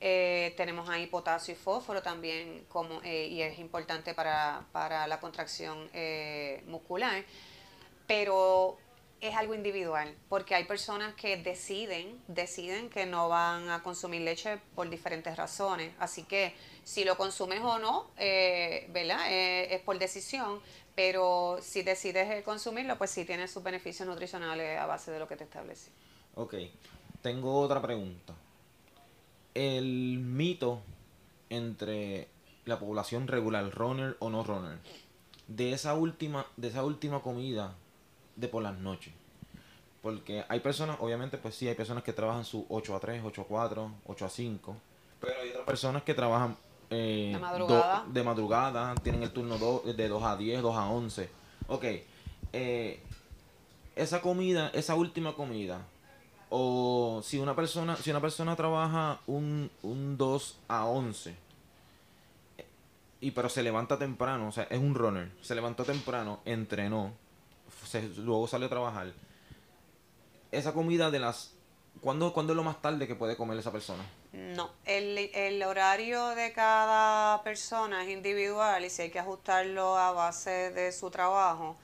eh, 0.00 0.54
tenemos 0.56 0.88
ahí 0.88 1.06
potasio 1.06 1.52
y 1.52 1.56
fósforo 1.58 2.00
también 2.00 2.64
y 3.04 3.42
es 3.42 3.58
importante 3.58 4.14
para, 4.14 4.64
para 4.72 5.06
la 5.06 5.20
contracción 5.20 5.90
muscular, 6.64 7.22
pero 8.06 8.78
es 9.20 9.36
algo 9.36 9.54
individual, 9.54 10.14
porque 10.28 10.54
hay 10.54 10.64
personas 10.64 11.14
que 11.14 11.36
deciden, 11.36 12.18
deciden 12.26 12.88
que 12.88 13.04
no 13.04 13.28
van 13.28 13.68
a 13.68 13.82
consumir 13.82 14.22
leche 14.22 14.58
por 14.74 14.88
diferentes 14.88 15.36
razones. 15.36 15.92
Así 15.98 16.22
que 16.24 16.54
si 16.84 17.04
lo 17.04 17.16
consumes 17.16 17.60
o 17.60 17.78
no, 17.78 18.10
eh, 18.16 18.88
¿verdad? 18.92 19.30
Eh, 19.30 19.74
es 19.74 19.82
por 19.82 19.98
decisión, 19.98 20.60
pero 20.94 21.58
si 21.60 21.82
decides 21.82 22.30
eh, 22.30 22.42
consumirlo, 22.42 22.96
pues 22.96 23.10
sí 23.10 23.26
tiene 23.26 23.46
sus 23.46 23.62
beneficios 23.62 24.08
nutricionales 24.08 24.78
a 24.78 24.86
base 24.86 25.10
de 25.10 25.18
lo 25.18 25.28
que 25.28 25.36
te 25.36 25.44
establece. 25.44 25.90
Ok, 26.34 26.54
tengo 27.20 27.60
otra 27.60 27.82
pregunta. 27.82 28.34
El 29.52 30.18
mito 30.18 30.80
entre 31.50 32.28
la 32.64 32.78
población 32.78 33.28
regular, 33.28 33.70
runner 33.70 34.16
o 34.20 34.30
no 34.30 34.44
runner, 34.44 34.78
de 35.46 35.72
esa 35.72 35.94
última, 35.94 36.46
de 36.56 36.68
esa 36.68 36.84
última 36.84 37.20
comida 37.20 37.74
de 38.40 38.48
por 38.48 38.62
las 38.62 38.76
noches. 38.78 39.12
Porque 40.02 40.44
hay 40.48 40.60
personas, 40.60 40.96
obviamente, 41.00 41.36
pues 41.36 41.54
sí, 41.54 41.68
hay 41.68 41.74
personas 41.74 42.02
que 42.02 42.12
trabajan 42.12 42.44
su 42.44 42.64
8 42.68 42.96
a 42.96 43.00
3, 43.00 43.22
8 43.24 43.42
a 43.42 43.44
4, 43.44 43.92
8 44.06 44.24
a 44.24 44.28
5. 44.28 44.76
Pero 45.20 45.34
hay 45.40 45.50
otras 45.50 45.64
personas 45.66 46.02
que 46.02 46.14
trabajan 46.14 46.56
eh, 46.88 47.30
de, 47.34 47.38
madrugada. 47.38 48.04
de 48.08 48.22
madrugada, 48.22 48.94
tienen 48.96 49.22
el 49.22 49.30
turno 49.30 49.58
de 49.84 50.08
2 50.08 50.22
a 50.22 50.36
10, 50.36 50.62
2 50.62 50.76
a 50.76 50.90
11. 50.90 51.28
Ok, 51.68 51.84
eh, 52.52 53.00
esa 53.94 54.22
comida, 54.22 54.70
esa 54.72 54.94
última 54.94 55.34
comida, 55.34 55.86
o 56.48 57.20
si 57.22 57.38
una 57.38 57.54
persona, 57.54 57.96
si 57.96 58.10
una 58.10 58.20
persona 58.20 58.56
trabaja 58.56 59.20
un, 59.26 59.70
un 59.82 60.16
2 60.16 60.58
a 60.68 60.86
11, 60.86 61.36
y 63.20 63.30
pero 63.32 63.48
se 63.48 63.62
levanta 63.62 63.98
temprano, 63.98 64.48
o 64.48 64.52
sea, 64.52 64.64
es 64.64 64.78
un 64.78 64.94
runner, 64.94 65.30
se 65.42 65.54
levantó 65.54 65.84
temprano, 65.84 66.40
entrenó, 66.46 67.12
luego 68.16 68.46
sale 68.46 68.66
a 68.66 68.68
trabajar. 68.68 69.12
Esa 70.50 70.72
comida 70.72 71.10
de 71.10 71.18
las... 71.20 71.54
¿cuándo, 72.00 72.32
¿Cuándo 72.32 72.52
es 72.52 72.56
lo 72.56 72.64
más 72.64 72.80
tarde 72.80 73.06
que 73.06 73.14
puede 73.14 73.36
comer 73.36 73.58
esa 73.58 73.72
persona? 73.72 74.04
No, 74.32 74.70
el, 74.84 75.18
el 75.34 75.62
horario 75.62 76.28
de 76.28 76.52
cada 76.52 77.42
persona 77.42 78.04
es 78.04 78.10
individual 78.10 78.84
y 78.84 78.90
si 78.90 79.02
hay 79.02 79.10
que 79.10 79.18
ajustarlo 79.18 79.96
a 79.96 80.12
base 80.12 80.70
de 80.70 80.92
su 80.92 81.10
trabajo. 81.10 81.76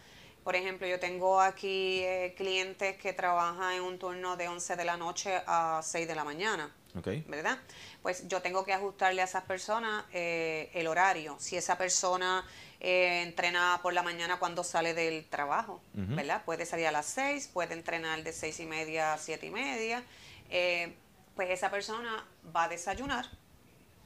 Por 0.44 0.54
ejemplo, 0.54 0.86
yo 0.86 1.00
tengo 1.00 1.40
aquí 1.40 2.02
eh, 2.04 2.34
clientes 2.36 2.96
que 2.98 3.12
trabajan 3.12 3.74
en 3.74 3.82
un 3.82 3.98
turno 3.98 4.36
de 4.36 4.46
11 4.46 4.76
de 4.76 4.84
la 4.84 4.96
noche 4.96 5.42
a 5.44 5.80
6 5.82 6.06
de 6.06 6.14
la 6.14 6.22
mañana. 6.22 6.72
Okay. 6.96 7.24
¿Verdad? 7.26 7.58
Pues 8.00 8.28
yo 8.28 8.40
tengo 8.40 8.64
que 8.64 8.72
ajustarle 8.72 9.22
a 9.22 9.24
esas 9.24 9.42
personas 9.42 10.04
eh, 10.12 10.70
el 10.72 10.86
horario. 10.86 11.36
Si 11.40 11.56
esa 11.56 11.76
persona 11.76 12.46
eh, 12.80 13.22
entrena 13.22 13.80
por 13.82 13.92
la 13.92 14.02
mañana 14.02 14.38
cuando 14.38 14.64
sale 14.64 14.94
del 14.94 15.24
trabajo, 15.26 15.80
¿verdad? 15.92 16.44
Puede 16.44 16.66
salir 16.66 16.86
a 16.86 16.92
las 16.92 17.06
6, 17.06 17.50
puede 17.52 17.74
entrenar 17.74 18.22
de 18.22 18.32
6 18.32 18.60
y 18.60 18.66
media 18.66 19.14
a 19.14 19.18
7 19.18 19.46
y 19.46 19.50
media. 19.50 20.02
Eh, 20.50 20.94
pues 21.34 21.50
esa 21.50 21.70
persona 21.70 22.26
va 22.54 22.64
a 22.64 22.68
desayunar, 22.68 23.26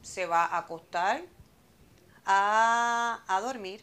se 0.03 0.27
va 0.27 0.47
a 0.47 0.59
acostar, 0.59 1.23
a, 2.27 3.23
a 3.27 3.41
dormir 3.41 3.83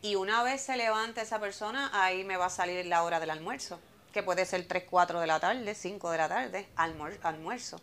y 0.00 0.14
una 0.14 0.42
vez 0.42 0.62
se 0.62 0.76
levante 0.76 1.20
esa 1.22 1.40
persona, 1.40 1.90
ahí 1.92 2.24
me 2.24 2.36
va 2.36 2.46
a 2.46 2.50
salir 2.50 2.86
la 2.86 3.02
hora 3.02 3.20
del 3.20 3.30
almuerzo 3.30 3.80
que 4.14 4.22
puede 4.22 4.46
ser 4.46 4.66
3, 4.66 4.84
4 4.88 5.20
de 5.20 5.26
la 5.26 5.40
tarde, 5.40 5.74
5 5.74 6.10
de 6.12 6.18
la 6.18 6.28
tarde, 6.28 6.68
almuerzo. 6.76 7.80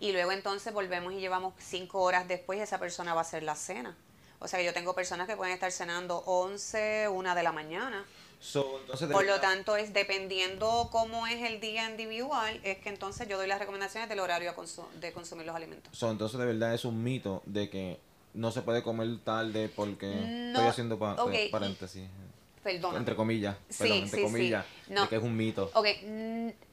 Y 0.00 0.10
luego 0.10 0.32
entonces 0.32 0.72
volvemos 0.72 1.12
y 1.12 1.20
llevamos 1.20 1.54
5 1.58 2.02
horas 2.02 2.26
después 2.26 2.58
y 2.58 2.62
esa 2.62 2.78
persona 2.78 3.14
va 3.14 3.20
a 3.20 3.22
hacer 3.22 3.44
la 3.44 3.54
cena. 3.54 3.96
O 4.40 4.48
sea 4.48 4.58
que 4.58 4.64
yo 4.64 4.72
tengo 4.72 4.94
personas 4.94 5.26
que 5.26 5.36
pueden 5.36 5.54
estar 5.54 5.72
cenando 5.72 6.18
11, 6.26 7.08
1 7.08 7.34
de 7.34 7.42
la 7.42 7.52
mañana. 7.52 8.04
Por 9.12 9.26
lo 9.26 9.40
tanto, 9.40 9.76
es 9.76 9.92
dependiendo 9.92 10.88
cómo 10.92 11.26
es 11.26 11.42
el 11.42 11.60
día 11.60 11.90
individual, 11.90 12.60
es 12.62 12.78
que 12.78 12.88
entonces 12.88 13.26
yo 13.26 13.36
doy 13.36 13.48
las 13.48 13.58
recomendaciones 13.58 14.08
del 14.08 14.20
horario 14.20 14.54
de 15.00 15.12
consumir 15.12 15.44
los 15.44 15.56
alimentos. 15.56 16.02
entonces, 16.02 16.38
de 16.38 16.46
verdad 16.46 16.72
es 16.72 16.84
un 16.84 17.02
mito 17.02 17.42
de 17.46 17.68
que 17.68 17.98
no 18.34 18.52
se 18.52 18.62
puede 18.62 18.82
comer 18.82 19.08
tarde 19.24 19.68
porque 19.74 20.50
estoy 20.50 20.66
haciendo 20.66 20.98
paréntesis. 20.98 22.08
Perdona. 22.62 22.98
Entre 22.98 23.16
comillas. 23.16 23.56
entre 23.80 24.22
comillas. 24.22 24.64
de 24.86 25.08
que 25.08 25.16
es 25.16 25.22
un 25.22 25.36
mito. 25.36 25.70
Ok, 25.74 25.86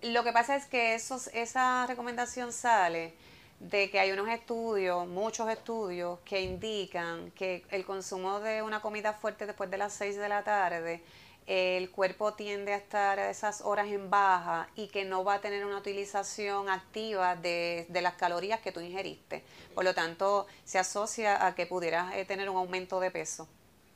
lo 0.04 0.24
que 0.24 0.32
pasa 0.34 0.56
es 0.56 0.66
que 0.66 0.94
esos, 0.94 1.28
esa 1.28 1.88
recomendación 1.88 2.52
sale 2.52 3.14
de 3.60 3.90
que 3.90 4.00
hay 4.00 4.12
unos 4.12 4.30
estudios, 4.30 5.08
muchos 5.08 5.50
estudios, 5.50 6.20
que 6.26 6.42
indican 6.42 7.32
que 7.32 7.64
el 7.72 7.86
consumo 7.86 8.40
de 8.40 8.62
una 8.62 8.82
comida 8.82 9.14
fuerte 9.14 9.46
después 9.46 9.72
de 9.72 9.78
las 9.78 9.94
6 9.94 10.18
de 10.18 10.30
la 10.30 10.44
tarde, 10.44 11.02
el 11.48 11.92
cuerpo 11.92 12.34
tiende 12.34 12.74
a 12.74 12.78
estar 12.78 13.20
a 13.20 13.30
esas 13.30 13.62
horas 13.62 13.88
en 13.88 14.10
baja 14.10 14.68
y 14.76 14.88
que 14.88 15.06
no 15.06 15.24
va 15.24 15.36
a 15.36 15.42
tener 15.42 15.64
una 15.66 15.78
utilización 15.78 16.70
activa 16.70 17.36
de, 17.36 17.86
de 17.90 18.02
las 18.02 18.16
calorías 18.16 18.60
que 18.62 18.72
tú 18.72 18.80
ingeriste. 18.80 19.44
Por 19.76 19.84
lo 19.84 19.94
tanto, 19.94 20.48
se 20.64 20.80
asocia 20.80 21.46
a 21.46 21.54
que 21.54 21.68
pudieras 21.68 22.16
eh, 22.16 22.26
tener 22.26 22.50
un 22.50 22.58
aumento 22.58 23.00
de 23.00 23.12
peso 23.12 23.48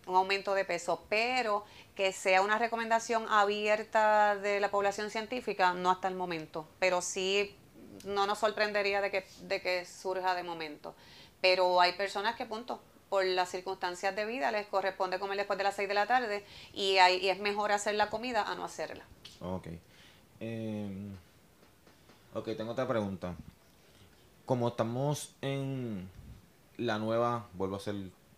un 0.09 0.15
aumento 0.15 0.55
de 0.55 0.65
peso, 0.65 1.05
pero 1.07 1.63
que 1.95 2.11
sea 2.11 2.41
una 2.41 2.57
recomendación 2.57 3.25
abierta 3.29 4.35
de 4.35 4.59
la 4.59 4.71
población 4.71 5.09
científica, 5.11 5.73
no 5.73 5.91
hasta 5.91 6.07
el 6.07 6.15
momento, 6.15 6.67
pero 6.79 7.01
sí 7.01 7.55
no 8.05 8.25
nos 8.25 8.39
sorprendería 8.39 9.01
de 9.01 9.11
que, 9.11 9.25
de 9.43 9.61
que 9.61 9.85
surja 9.85 10.35
de 10.35 10.43
momento. 10.43 10.95
Pero 11.41 11.79
hay 11.79 11.93
personas 11.93 12.35
que, 12.35 12.45
punto, 12.45 12.81
por 13.09 13.25
las 13.25 13.49
circunstancias 13.49 14.15
de 14.15 14.25
vida 14.25 14.51
les 14.51 14.67
corresponde 14.67 15.19
comer 15.19 15.37
después 15.37 15.57
de 15.57 15.63
las 15.63 15.75
6 15.75 15.87
de 15.87 15.95
la 15.95 16.05
tarde 16.05 16.45
y, 16.73 16.97
hay, 16.97 17.27
es 17.27 17.39
mejor 17.39 17.71
hacer 17.71 17.95
la 17.95 18.09
comida 18.09 18.43
a 18.43 18.55
no 18.55 18.63
hacerla. 18.63 19.03
Ok. 19.41 19.67
Em, 20.39 21.15
ok, 22.33 22.45
tengo 22.55 22.71
otra 22.71 22.87
pregunta. 22.87 23.35
Como 24.45 24.69
estamos 24.69 25.33
en 25.41 26.09
la 26.77 26.97
nueva, 26.99 27.47
vuelvo 27.53 27.75
a 27.75 27.77
hacer 27.79 27.95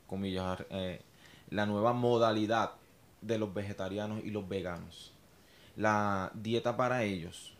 comillas, 0.07 0.63
eh, 0.69 1.01
la 1.49 1.65
nueva 1.65 1.93
modalidad 1.93 2.71
de 3.21 3.37
los 3.37 3.53
vegetarianos 3.53 4.23
y 4.23 4.31
los 4.31 4.47
veganos. 4.47 5.13
La 5.75 6.31
dieta 6.33 6.75
para 6.75 7.03
ellos, 7.03 7.53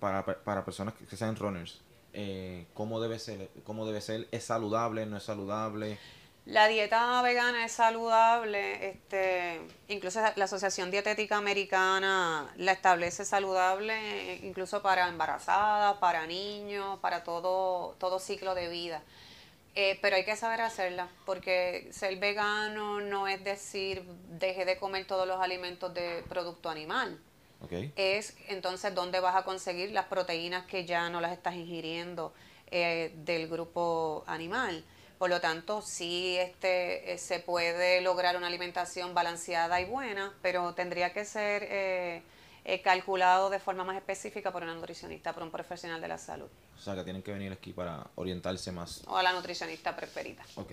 para, 0.00 0.24
para 0.24 0.64
personas 0.64 0.94
que, 0.94 1.16
sean 1.16 1.36
runners, 1.36 1.80
eh, 2.12 2.66
¿cómo 2.74 3.00
debe 3.00 3.18
ser? 3.18 3.50
¿Cómo 3.64 3.86
debe 3.86 4.00
ser? 4.00 4.26
¿Es 4.32 4.44
saludable? 4.44 5.06
¿No 5.06 5.18
es 5.18 5.22
saludable? 5.22 5.98
La 6.46 6.66
dieta 6.66 7.20
vegana 7.22 7.66
es 7.66 7.72
saludable, 7.72 8.88
este, 8.88 9.60
incluso 9.88 10.20
la 10.34 10.46
Asociación 10.46 10.90
Dietética 10.90 11.36
Americana 11.36 12.50
la 12.56 12.72
establece 12.72 13.24
saludable 13.24 14.40
incluso 14.42 14.82
para 14.82 15.06
embarazadas, 15.08 15.98
para 15.98 16.26
niños, 16.26 16.98
para 17.00 17.22
todo, 17.22 17.94
todo 17.98 18.18
ciclo 18.18 18.54
de 18.54 18.68
vida. 18.68 19.02
Eh, 19.76 19.98
pero 20.02 20.16
hay 20.16 20.24
que 20.24 20.34
saber 20.34 20.62
hacerla, 20.62 21.08
porque 21.26 21.88
ser 21.92 22.16
vegano 22.16 23.00
no 23.00 23.28
es 23.28 23.44
decir 23.44 24.02
deje 24.30 24.64
de 24.64 24.78
comer 24.78 25.06
todos 25.06 25.28
los 25.28 25.40
alimentos 25.40 25.94
de 25.94 26.24
producto 26.28 26.70
animal. 26.70 27.20
Es 27.96 28.36
entonces 28.48 28.94
dónde 28.94 29.20
vas 29.20 29.36
a 29.36 29.44
conseguir 29.44 29.92
las 29.92 30.06
proteínas 30.06 30.66
que 30.66 30.84
ya 30.84 31.10
no 31.10 31.20
las 31.20 31.32
estás 31.32 31.54
ingiriendo 31.54 32.32
eh, 32.70 33.12
del 33.16 33.48
grupo 33.48 34.24
animal. 34.26 34.84
Por 35.18 35.28
lo 35.28 35.40
tanto, 35.40 35.82
sí 35.82 36.36
este, 36.38 37.12
eh, 37.12 37.18
se 37.18 37.40
puede 37.40 38.00
lograr 38.00 38.36
una 38.36 38.46
alimentación 38.46 39.12
balanceada 39.12 39.80
y 39.80 39.84
buena, 39.84 40.32
pero 40.40 40.72
tendría 40.74 41.12
que 41.12 41.24
ser 41.26 41.66
eh, 41.68 42.22
calculado 42.82 43.50
de 43.50 43.58
forma 43.58 43.84
más 43.84 43.96
específica 43.96 44.50
por 44.50 44.62
una 44.62 44.74
nutricionista, 44.74 45.34
por 45.34 45.42
un 45.42 45.50
profesional 45.50 46.00
de 46.00 46.08
la 46.08 46.16
salud. 46.16 46.48
O 46.76 46.80
sea, 46.80 46.94
que 46.94 47.04
tienen 47.04 47.22
que 47.22 47.32
venir 47.32 47.52
aquí 47.52 47.72
para 47.72 48.06
orientarse 48.14 48.72
más. 48.72 49.02
O 49.06 49.16
a 49.16 49.22
la 49.22 49.32
nutricionista 49.32 49.94
preferida. 49.94 50.42
Ok. 50.56 50.72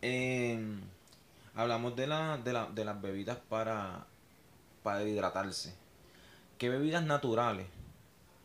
Em, 0.00 0.80
Hablamos 1.56 1.94
de, 1.94 2.08
la, 2.08 2.36
de, 2.36 2.52
la, 2.52 2.66
de 2.66 2.84
las 2.84 3.00
bebidas 3.00 3.38
para, 3.48 4.06
para 4.82 5.04
hidratarse. 5.04 5.72
¿Qué 6.64 6.70
bebidas 6.70 7.04
naturales 7.04 7.66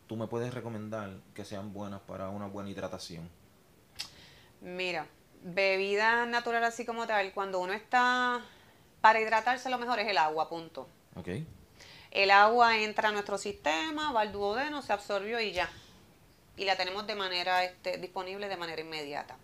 tú 0.06 0.14
me 0.14 0.26
puedes 0.26 0.52
recomendar 0.52 1.08
que 1.32 1.46
sean 1.46 1.72
buenas 1.72 2.02
para 2.02 2.28
una 2.28 2.48
buena 2.48 2.68
hidratación? 2.68 3.30
Mira, 4.60 5.06
bebida 5.42 6.26
natural 6.26 6.62
así 6.64 6.84
como 6.84 7.06
tal, 7.06 7.32
cuando 7.32 7.60
uno 7.60 7.72
está 7.72 8.44
para 9.00 9.22
hidratarse 9.22 9.70
lo 9.70 9.78
mejor 9.78 10.00
es 10.00 10.08
el 10.08 10.18
agua, 10.18 10.50
punto. 10.50 10.86
Ok. 11.16 11.28
El 12.10 12.30
agua 12.30 12.76
entra 12.76 13.08
a 13.08 13.12
nuestro 13.12 13.38
sistema, 13.38 14.12
va 14.12 14.20
al 14.20 14.32
duodeno, 14.32 14.82
se 14.82 14.92
absorbió 14.92 15.40
y 15.40 15.52
ya. 15.52 15.70
Y 16.58 16.66
la 16.66 16.76
tenemos 16.76 17.06
de 17.06 17.14
manera 17.14 17.64
este, 17.64 17.96
disponible 17.96 18.50
de 18.50 18.56
manera 18.58 18.82
inmediata. 18.82 19.38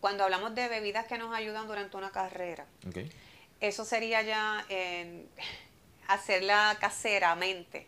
Cuando 0.00 0.24
hablamos 0.24 0.56
de 0.56 0.66
bebidas 0.66 1.06
que 1.06 1.18
nos 1.18 1.32
ayudan 1.32 1.68
durante 1.68 1.96
una 1.96 2.10
carrera, 2.10 2.66
okay. 2.84 3.12
eso 3.60 3.84
sería 3.84 4.22
ya 4.22 4.66
hacerla 6.08 6.76
caseramente. 6.80 7.86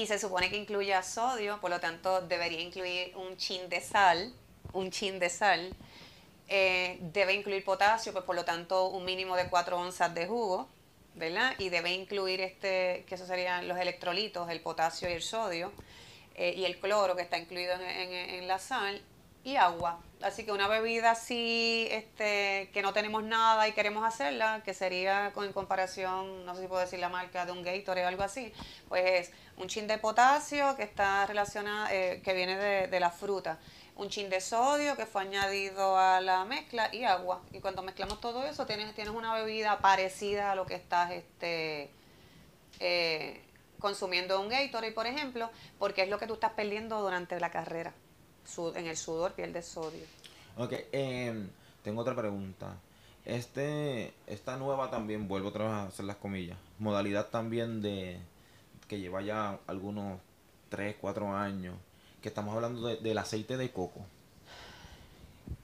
Y 0.00 0.06
se 0.06 0.18
supone 0.18 0.48
que 0.48 0.56
incluya 0.56 1.02
sodio, 1.02 1.60
por 1.60 1.68
lo 1.68 1.78
tanto 1.78 2.22
debería 2.22 2.62
incluir 2.62 3.14
un 3.16 3.36
chin 3.36 3.68
de 3.68 3.82
sal, 3.82 4.32
un 4.72 4.90
chin 4.90 5.18
de 5.18 5.28
sal. 5.28 5.74
Eh, 6.48 6.96
debe 7.12 7.34
incluir 7.34 7.62
potasio, 7.62 8.10
pues 8.14 8.24
por 8.24 8.34
lo 8.34 8.46
tanto 8.46 8.86
un 8.86 9.04
mínimo 9.04 9.36
de 9.36 9.50
4 9.50 9.78
onzas 9.78 10.14
de 10.14 10.26
jugo, 10.26 10.70
¿verdad? 11.16 11.52
Y 11.58 11.68
debe 11.68 11.92
incluir 11.92 12.40
este, 12.40 13.04
que 13.06 13.16
eso 13.16 13.26
serían 13.26 13.68
los 13.68 13.78
electrolitos, 13.78 14.48
el 14.48 14.62
potasio 14.62 15.10
y 15.10 15.12
el 15.12 15.20
sodio, 15.20 15.70
eh, 16.34 16.54
y 16.56 16.64
el 16.64 16.80
cloro 16.80 17.14
que 17.14 17.20
está 17.20 17.36
incluido 17.36 17.74
en, 17.74 17.82
en, 17.82 18.48
la 18.48 18.58
sal, 18.58 19.02
y 19.44 19.56
agua. 19.56 20.00
Así 20.22 20.44
que 20.44 20.52
una 20.52 20.68
bebida 20.68 21.12
así, 21.12 21.88
este, 21.90 22.70
que 22.72 22.82
no 22.82 22.92
tenemos 22.92 23.22
nada 23.22 23.66
y 23.68 23.72
queremos 23.72 24.04
hacerla, 24.04 24.62
que 24.64 24.74
sería 24.74 25.32
con, 25.32 25.46
en 25.46 25.52
comparación, 25.52 26.44
no 26.44 26.54
sé 26.54 26.62
si 26.62 26.68
puedo 26.68 26.82
decir 26.82 26.98
la 26.98 27.08
marca 27.08 27.46
de 27.46 27.52
un 27.52 27.62
Gatorade 27.62 28.04
o 28.04 28.08
algo 28.08 28.22
así, 28.22 28.52
pues 28.88 29.28
es 29.28 29.32
un 29.56 29.68
chin 29.68 29.86
de 29.86 29.96
potasio 29.96 30.76
que 30.76 30.82
está 30.82 31.26
relacionada, 31.26 31.88
eh, 31.92 32.20
que 32.22 32.34
viene 32.34 32.56
de, 32.58 32.86
de 32.88 33.00
la 33.00 33.10
fruta 33.10 33.58
un 34.00 34.08
chin 34.08 34.30
de 34.30 34.40
sodio 34.40 34.96
que 34.96 35.04
fue 35.04 35.20
añadido 35.20 35.98
a 35.98 36.22
la 36.22 36.46
mezcla 36.46 36.88
y 36.90 37.04
agua. 37.04 37.42
Y 37.52 37.60
cuando 37.60 37.82
mezclamos 37.82 38.18
todo 38.18 38.46
eso, 38.46 38.64
tienes, 38.64 38.94
tienes 38.94 39.12
una 39.12 39.34
bebida 39.34 39.78
parecida 39.80 40.52
a 40.52 40.54
lo 40.54 40.64
que 40.64 40.74
estás 40.74 41.10
este, 41.10 41.90
eh, 42.78 43.42
consumiendo 43.78 44.40
un 44.40 44.48
Gatorade, 44.48 44.92
por 44.92 45.06
ejemplo, 45.06 45.50
porque 45.78 46.02
es 46.02 46.08
lo 46.08 46.18
que 46.18 46.26
tú 46.26 46.34
estás 46.34 46.52
perdiendo 46.52 46.98
durante 47.02 47.38
la 47.40 47.50
carrera. 47.50 47.92
En 48.58 48.86
el 48.86 48.96
sudor 48.96 49.32
pierdes 49.32 49.66
sodio. 49.66 50.04
Ok, 50.56 50.72
em, 50.92 51.48
tengo 51.82 52.02
otra 52.02 52.14
pregunta. 52.14 52.76
Este, 53.24 54.12
esta 54.26 54.56
nueva 54.56 54.90
también, 54.90 55.28
vuelvo 55.28 55.48
otra 55.48 55.64
vez 55.64 55.72
a 55.72 55.86
hacer 55.86 56.04
las 56.04 56.16
comillas, 56.16 56.58
modalidad 56.78 57.28
también 57.28 57.82
de 57.82 58.18
que 58.88 58.98
lleva 58.98 59.22
ya 59.22 59.58
algunos 59.66 60.18
3, 60.70 60.96
4 61.00 61.36
años 61.36 61.76
que 62.22 62.28
estamos 62.28 62.54
hablando 62.54 62.88
del 62.88 63.18
aceite 63.18 63.56
de 63.56 63.70
coco. 63.70 64.00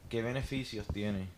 ¿Qué 0.08 0.22
beneficios 0.22 0.86
tiene 0.86 1.28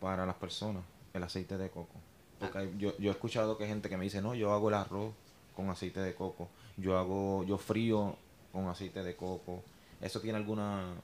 para 0.00 0.24
las 0.24 0.36
personas 0.36 0.82
el 1.12 1.22
aceite 1.22 1.58
de 1.58 1.68
coco? 1.68 1.94
Porque 2.38 2.70
yo, 2.78 2.96
yo 2.98 3.10
he 3.10 3.12
escuchado 3.12 3.58
que 3.58 3.64
hay 3.64 3.70
gente 3.70 3.88
que 3.88 3.96
me 3.96 4.04
dice, 4.04 4.22
no, 4.22 4.34
yo 4.34 4.52
hago 4.52 4.68
el 4.68 4.74
arroz 4.74 5.12
con 5.54 5.68
aceite 5.70 6.00
de 6.00 6.14
coco, 6.14 6.48
yo 6.76 6.98
hago, 6.98 7.44
yo 7.44 7.58
frío 7.58 8.16
con 8.52 8.68
aceite 8.68 9.02
de 9.02 9.16
coco. 9.16 9.62
¿Eso 10.00 10.20
tiene 10.20 10.38
alguna 10.38 10.94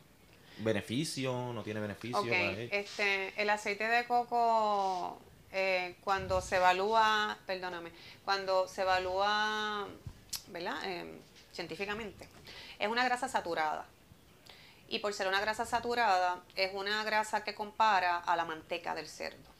beneficio? 0.58 1.52
¿No 1.52 1.62
tiene 1.62 1.80
beneficio? 1.80 2.22
este, 2.70 3.40
el 3.40 3.50
aceite 3.50 3.88
de 3.88 4.06
coco, 4.06 5.18
eh, 5.52 5.96
cuando 6.04 6.40
se 6.40 6.56
evalúa, 6.56 7.38
perdóname, 7.46 7.90
cuando 8.24 8.68
se 8.68 8.82
evalúa, 8.82 9.86
¿verdad? 10.48 10.76
Eh, 10.84 11.20
científicamente, 11.52 12.28
es 12.78 12.88
una 12.88 13.04
grasa 13.04 13.28
saturada. 13.28 13.86
Y 14.88 14.98
por 14.98 15.14
ser 15.14 15.26
una 15.26 15.40
grasa 15.40 15.64
saturada, 15.64 16.42
es 16.54 16.72
una 16.74 17.02
grasa 17.04 17.44
que 17.44 17.54
compara 17.54 18.18
a 18.18 18.36
la 18.36 18.44
manteca 18.44 18.94
del 18.94 19.08
cerdo. 19.08 19.52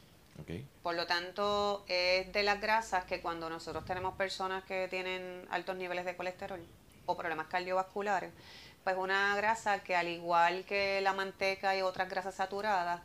Por 0.83 0.97
lo 0.97 1.07
tanto, 1.07 1.85
es 1.88 2.33
de 2.33 2.42
las 2.42 2.61
grasas 2.61 3.05
que 3.05 3.21
cuando 3.21 3.49
nosotros 3.49 3.85
tenemos 3.85 4.16
personas 4.16 4.64
que 4.64 4.88
tienen 4.88 5.47
altos 5.51 5.77
niveles 5.77 6.05
de 6.05 6.16
colesterol 6.16 6.61
o 7.07 7.16
problemas 7.16 7.47
cardiovasculares, 7.47 8.33
pues 8.85 8.97
una 8.97 9.35
grasa 9.37 9.83
que 9.83 9.95
al 9.95 10.09
igual 10.09 10.64
que 10.64 11.01
la 11.01 11.12
manteca 11.12 11.77
y 11.77 11.83
otras 11.83 12.09
grasas 12.09 12.35
saturadas, 12.35 13.01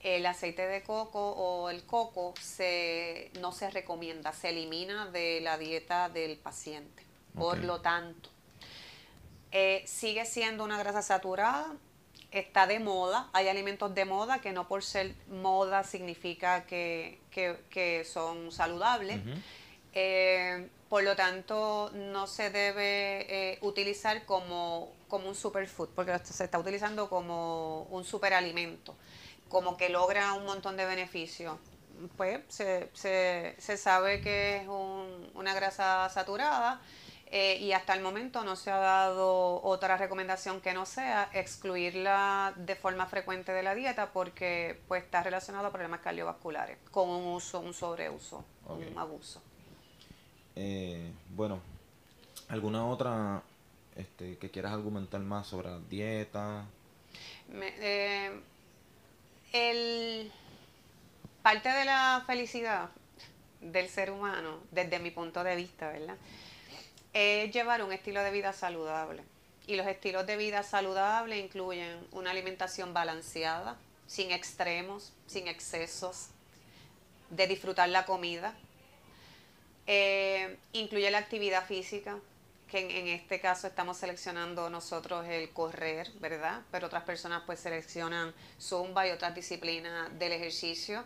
el 0.00 0.24
aceite 0.24 0.66
de 0.66 0.82
coco 0.82 1.30
o 1.32 1.70
el 1.70 1.84
coco 1.84 2.34
se, 2.40 3.30
no 3.40 3.52
se 3.52 3.70
recomienda, 3.70 4.32
se 4.32 4.48
elimina 4.48 5.06
de 5.10 5.40
la 5.42 5.58
dieta 5.58 6.08
del 6.08 6.38
paciente. 6.38 7.04
Por 7.34 7.58
lo 7.58 7.80
tanto, 7.80 8.30
eh, 9.52 9.82
sigue 9.86 10.24
siendo 10.24 10.64
una 10.64 10.78
grasa 10.78 11.02
saturada, 11.02 11.74
está 12.30 12.66
de 12.66 12.78
moda, 12.78 13.28
hay 13.32 13.48
alimentos 13.48 13.94
de 13.94 14.04
moda 14.04 14.40
que 14.40 14.52
no 14.52 14.68
por 14.68 14.82
ser 14.82 15.14
moda 15.28 15.84
significa 15.84 16.64
que, 16.64 17.20
son 18.10 18.52
saludables. 18.52 19.20
Eh, 19.92 20.68
por 20.90 21.04
lo 21.04 21.14
tanto, 21.14 21.92
no 21.94 22.26
se 22.26 22.50
debe 22.50 23.52
eh, 23.52 23.58
utilizar 23.62 24.26
como, 24.26 24.92
como 25.06 25.28
un 25.28 25.36
superfood, 25.36 25.90
porque 25.90 26.18
se 26.24 26.42
está 26.42 26.58
utilizando 26.58 27.08
como 27.08 27.84
un 27.84 28.02
superalimento, 28.02 28.96
como 29.48 29.76
que 29.76 29.88
logra 29.88 30.32
un 30.32 30.44
montón 30.44 30.76
de 30.76 30.84
beneficios. 30.86 31.56
Pues 32.16 32.40
se, 32.48 32.90
se, 32.92 33.54
se 33.58 33.76
sabe 33.76 34.20
que 34.20 34.56
es 34.56 34.68
una 35.34 35.54
grasa 35.54 36.08
saturada, 36.08 36.80
eh, 37.26 37.58
y 37.60 37.72
hasta 37.72 37.94
el 37.94 38.00
momento 38.00 38.42
no 38.42 38.56
se 38.56 38.72
ha 38.72 38.78
dado 38.78 39.62
otra 39.62 39.96
recomendación 39.96 40.60
que 40.60 40.74
no 40.74 40.86
sea 40.86 41.30
excluirla 41.32 42.52
de 42.56 42.74
forma 42.74 43.06
frecuente 43.06 43.52
de 43.52 43.62
la 43.62 43.76
dieta 43.76 44.12
porque 44.12 44.80
pues 44.88 45.04
está 45.04 45.22
relacionado 45.22 45.68
a 45.68 45.70
problemas 45.70 46.00
cardiovasculares 46.00 46.78
con 46.90 47.08
un 47.08 47.34
uso, 47.34 47.60
un 47.60 47.74
sobreuso, 47.74 48.44
un 48.66 48.98
abuso. 48.98 49.40
Eh, 50.62 51.10
bueno, 51.34 51.58
¿alguna 52.50 52.86
otra 52.86 53.42
este, 53.96 54.36
que 54.36 54.50
quieras 54.50 54.74
argumentar 54.74 55.22
más 55.22 55.46
sobre 55.46 55.70
la 55.70 55.78
dieta? 55.78 56.66
Eh, 57.50 58.30
el, 59.54 60.30
parte 61.40 61.70
de 61.70 61.86
la 61.86 62.22
felicidad 62.26 62.90
del 63.62 63.88
ser 63.88 64.10
humano, 64.10 64.58
desde 64.70 64.98
mi 64.98 65.10
punto 65.10 65.42
de 65.42 65.56
vista, 65.56 65.88
¿verdad? 65.88 66.16
es 67.14 67.50
llevar 67.54 67.82
un 67.82 67.94
estilo 67.94 68.22
de 68.22 68.30
vida 68.30 68.52
saludable. 68.52 69.22
Y 69.66 69.76
los 69.76 69.86
estilos 69.86 70.26
de 70.26 70.36
vida 70.36 70.62
saludable 70.62 71.38
incluyen 71.38 72.06
una 72.12 72.32
alimentación 72.32 72.92
balanceada, 72.92 73.78
sin 74.06 74.30
extremos, 74.30 75.14
sin 75.26 75.48
excesos, 75.48 76.28
de 77.30 77.46
disfrutar 77.46 77.88
la 77.88 78.04
comida. 78.04 78.54
Eh, 79.92 80.56
incluye 80.72 81.10
la 81.10 81.18
actividad 81.18 81.66
física, 81.66 82.16
que 82.70 83.00
en, 83.00 83.08
este 83.08 83.40
caso 83.40 83.66
estamos 83.66 83.96
seleccionando 83.96 84.70
nosotros 84.70 85.26
el 85.26 85.50
correr, 85.50 86.12
¿verdad? 86.20 86.62
Pero 86.70 86.86
otras 86.86 87.02
personas 87.02 87.42
pues 87.44 87.58
seleccionan 87.58 88.32
zumba 88.60 89.08
y 89.08 89.10
otras 89.10 89.34
disciplinas 89.34 90.16
del 90.16 90.30
ejercicio. 90.30 91.04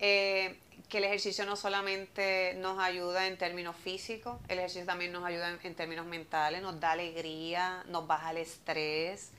Eh, 0.00 0.58
que 0.88 0.98
el 0.98 1.04
ejercicio 1.04 1.46
no 1.46 1.54
solamente 1.54 2.54
nos 2.54 2.80
ayuda 2.80 3.28
en 3.28 3.38
términos 3.38 3.76
físicos, 3.76 4.40
el 4.48 4.58
ejercicio 4.58 4.86
también 4.86 5.12
nos 5.12 5.24
ayuda 5.24 5.56
en, 5.62 5.74
términos 5.76 6.04
mentales, 6.04 6.62
nos 6.62 6.80
da 6.80 6.90
alegría, 6.90 7.84
nos 7.86 8.08
baja 8.08 8.32
el 8.32 8.38
estrés, 8.38 9.30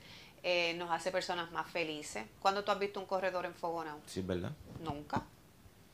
eh, 0.42 0.72
nos 0.78 0.90
hace 0.90 1.12
personas 1.12 1.50
más 1.50 1.70
felices. 1.70 2.24
¿Cuándo 2.40 2.64
tú 2.64 2.70
has 2.70 2.78
visto 2.78 2.98
un 3.00 3.06
corredor 3.06 3.44
enfogonado? 3.44 4.00
Sí, 4.06 4.22
¿verdad? 4.22 4.52
Nunca. 4.80 5.24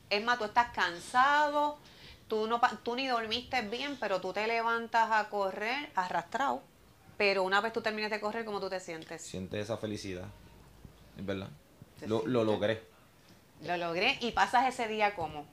Es 0.09 0.23
más, 0.23 0.37
tú 0.37 0.45
estás 0.45 0.71
cansado, 0.71 1.77
tú, 2.29 2.47
no, 2.47 2.61
tú 2.83 2.95
ni 2.95 3.07
dormiste 3.07 3.61
bien, 3.63 3.97
pero 3.99 4.21
tú 4.21 4.31
te 4.31 4.47
levantas 4.47 5.09
a 5.11 5.27
correr 5.29 5.89
arrastrado. 5.95 6.61
Pero 7.17 7.43
una 7.43 7.59
vez 7.59 7.73
tú 7.73 7.81
termines 7.81 8.09
de 8.11 8.21
correr, 8.21 8.45
¿cómo 8.45 8.61
tú 8.61 8.69
te 8.69 8.79
sientes? 8.79 9.21
Sientes 9.21 9.63
esa 9.63 9.75
felicidad, 9.75 10.27
es 11.17 11.25
verdad. 11.25 11.49
Lo, 12.07 12.25
lo 12.25 12.45
logré. 12.45 12.81
Lo 13.63 13.75
logré 13.75 14.17
y 14.21 14.31
pasas 14.31 14.73
ese 14.73 14.87
día 14.87 15.15
como 15.15 15.45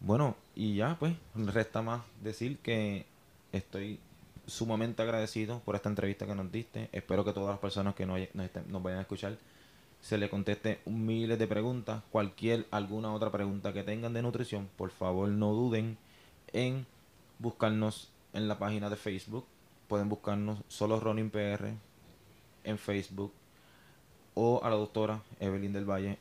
Bueno, 0.00 0.36
y 0.54 0.76
ya 0.76 0.96
pues, 0.98 1.14
resta 1.34 1.82
más 1.82 2.02
decir 2.22 2.58
que 2.58 3.04
estoy 3.52 4.00
sumamente 4.46 5.02
agradecido 5.02 5.60
por 5.60 5.76
esta 5.76 5.88
entrevista 5.88 6.26
que 6.26 6.34
nos 6.34 6.50
diste. 6.50 6.88
Espero 6.92 7.24
que 7.24 7.32
todas 7.32 7.50
las 7.50 7.58
personas 7.58 7.94
que 7.94 8.06
nos, 8.06 8.18
vayan 8.82 8.98
a 8.98 9.02
escuchar 9.02 9.36
se 10.00 10.18
le 10.18 10.30
conteste 10.30 10.80
miles 10.86 11.38
de 11.38 11.46
preguntas. 11.46 12.02
Cualquier, 12.10 12.66
alguna 12.70 13.12
otra 13.12 13.30
pregunta 13.30 13.72
que 13.72 13.82
tengan 13.82 14.14
de 14.14 14.22
nutrición, 14.22 14.68
por 14.76 14.90
favor 14.90 15.28
no 15.28 15.52
duden 15.52 15.98
en 16.52 16.86
buscarnos 17.38 18.10
en 18.32 18.48
la 18.48 18.58
página 18.58 18.88
de 18.90 18.96
Facebook. 18.96 19.44
Pueden 19.88 20.08
buscarnos 20.08 20.60
solo 20.68 20.98
Ronin 21.00 21.30
PR 21.30 21.74
en 22.64 22.78
Facebook 22.78 23.32
o 24.34 24.60
a 24.62 24.70
la 24.70 24.76
doctora 24.76 25.22
Evelyn 25.40 25.72
del 25.72 25.84
Valle 25.84 26.18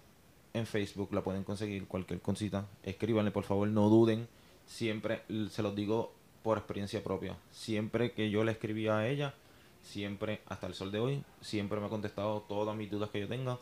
en 0.53 0.65
Facebook. 0.65 1.13
La 1.13 1.23
pueden 1.23 1.43
conseguir 1.43 1.87
cualquier 1.87 2.21
cosita. 2.21 2.67
Escríbanle, 2.83 3.31
por 3.31 3.43
favor, 3.43 3.67
no 3.67 3.89
duden. 3.89 4.27
Siempre 4.65 5.23
se 5.49 5.63
los 5.63 5.75
digo 5.75 6.13
por 6.43 6.57
experiencia 6.57 7.03
propia. 7.03 7.35
Siempre 7.51 8.11
que 8.11 8.29
yo 8.29 8.43
le 8.43 8.51
escribía 8.51 8.97
a 8.97 9.07
ella, 9.07 9.33
siempre, 9.81 10.41
hasta 10.47 10.67
el 10.67 10.73
sol 10.73 10.91
de 10.91 10.99
hoy, 10.99 11.23
siempre 11.41 11.79
me 11.79 11.87
ha 11.87 11.89
contestado 11.89 12.41
todas 12.41 12.75
mis 12.75 12.89
dudas 12.89 13.09
que 13.09 13.19
yo 13.19 13.27
tenga. 13.27 13.57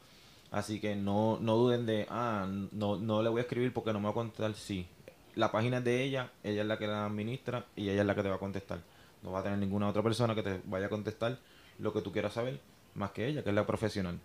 Así 0.51 0.79
que 0.79 0.95
no, 0.95 1.39
no 1.41 1.55
duden 1.55 1.85
de, 1.85 2.07
ah, 2.09 2.47
no, 2.71 2.97
no 2.97 3.21
le 3.21 3.29
voy 3.29 3.39
a 3.39 3.41
escribir 3.41 3.73
porque 3.73 3.91
no 3.91 3.99
me 3.99 4.05
va 4.05 4.11
a 4.11 4.13
contestar. 4.13 4.53
Sí, 4.53 4.87
la 5.35 5.51
página 5.51 5.77
es 5.79 5.83
de 5.83 6.03
ella, 6.03 6.31
ella 6.43 6.61
es 6.61 6.67
la 6.67 6.77
que 6.77 6.87
la 6.87 7.05
administra 7.05 7.65
y 7.75 7.89
ella 7.89 8.01
es 8.01 8.07
la 8.07 8.15
que 8.15 8.23
te 8.23 8.29
va 8.29 8.35
a 8.35 8.39
contestar. 8.39 8.79
No 9.23 9.31
va 9.31 9.39
a 9.39 9.43
tener 9.43 9.59
ninguna 9.59 9.89
otra 9.89 10.01
persona 10.01 10.33
que 10.35 10.43
te 10.43 10.61
vaya 10.65 10.85
a 10.85 10.89
contestar 10.89 11.37
lo 11.79 11.93
que 11.93 12.01
tú 12.01 12.11
quieras 12.11 12.33
saber, 12.33 12.59
más 12.95 13.11
que 13.11 13.27
ella, 13.27 13.43
que 13.43 13.49
es 13.49 13.55
la 13.55 13.65
profesional. 13.65 14.19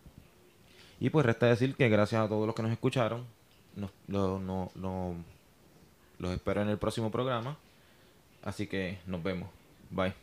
Y 1.03 1.11
pues 1.11 1.27
resta 1.27 1.47
decir 1.47 1.75
que 1.75 1.89
gracias 1.89 2.25
a 2.25 2.29
todos 2.29 2.47
los 2.47 2.55
que 2.55 2.63
nos 2.63 2.71
escucharon, 2.71 3.27
nos, 3.75 3.91
lo, 4.07 4.39
no, 4.39 4.71
los 6.19 6.33
espero 6.33 6.63
en 6.63 6.69
el 6.69 6.79
próximo 6.79 7.11
programa. 7.11 7.57
Así 8.45 8.69
que 8.69 9.01
nos 9.05 9.21
vemos. 9.21 9.51
Bye. 9.91 10.15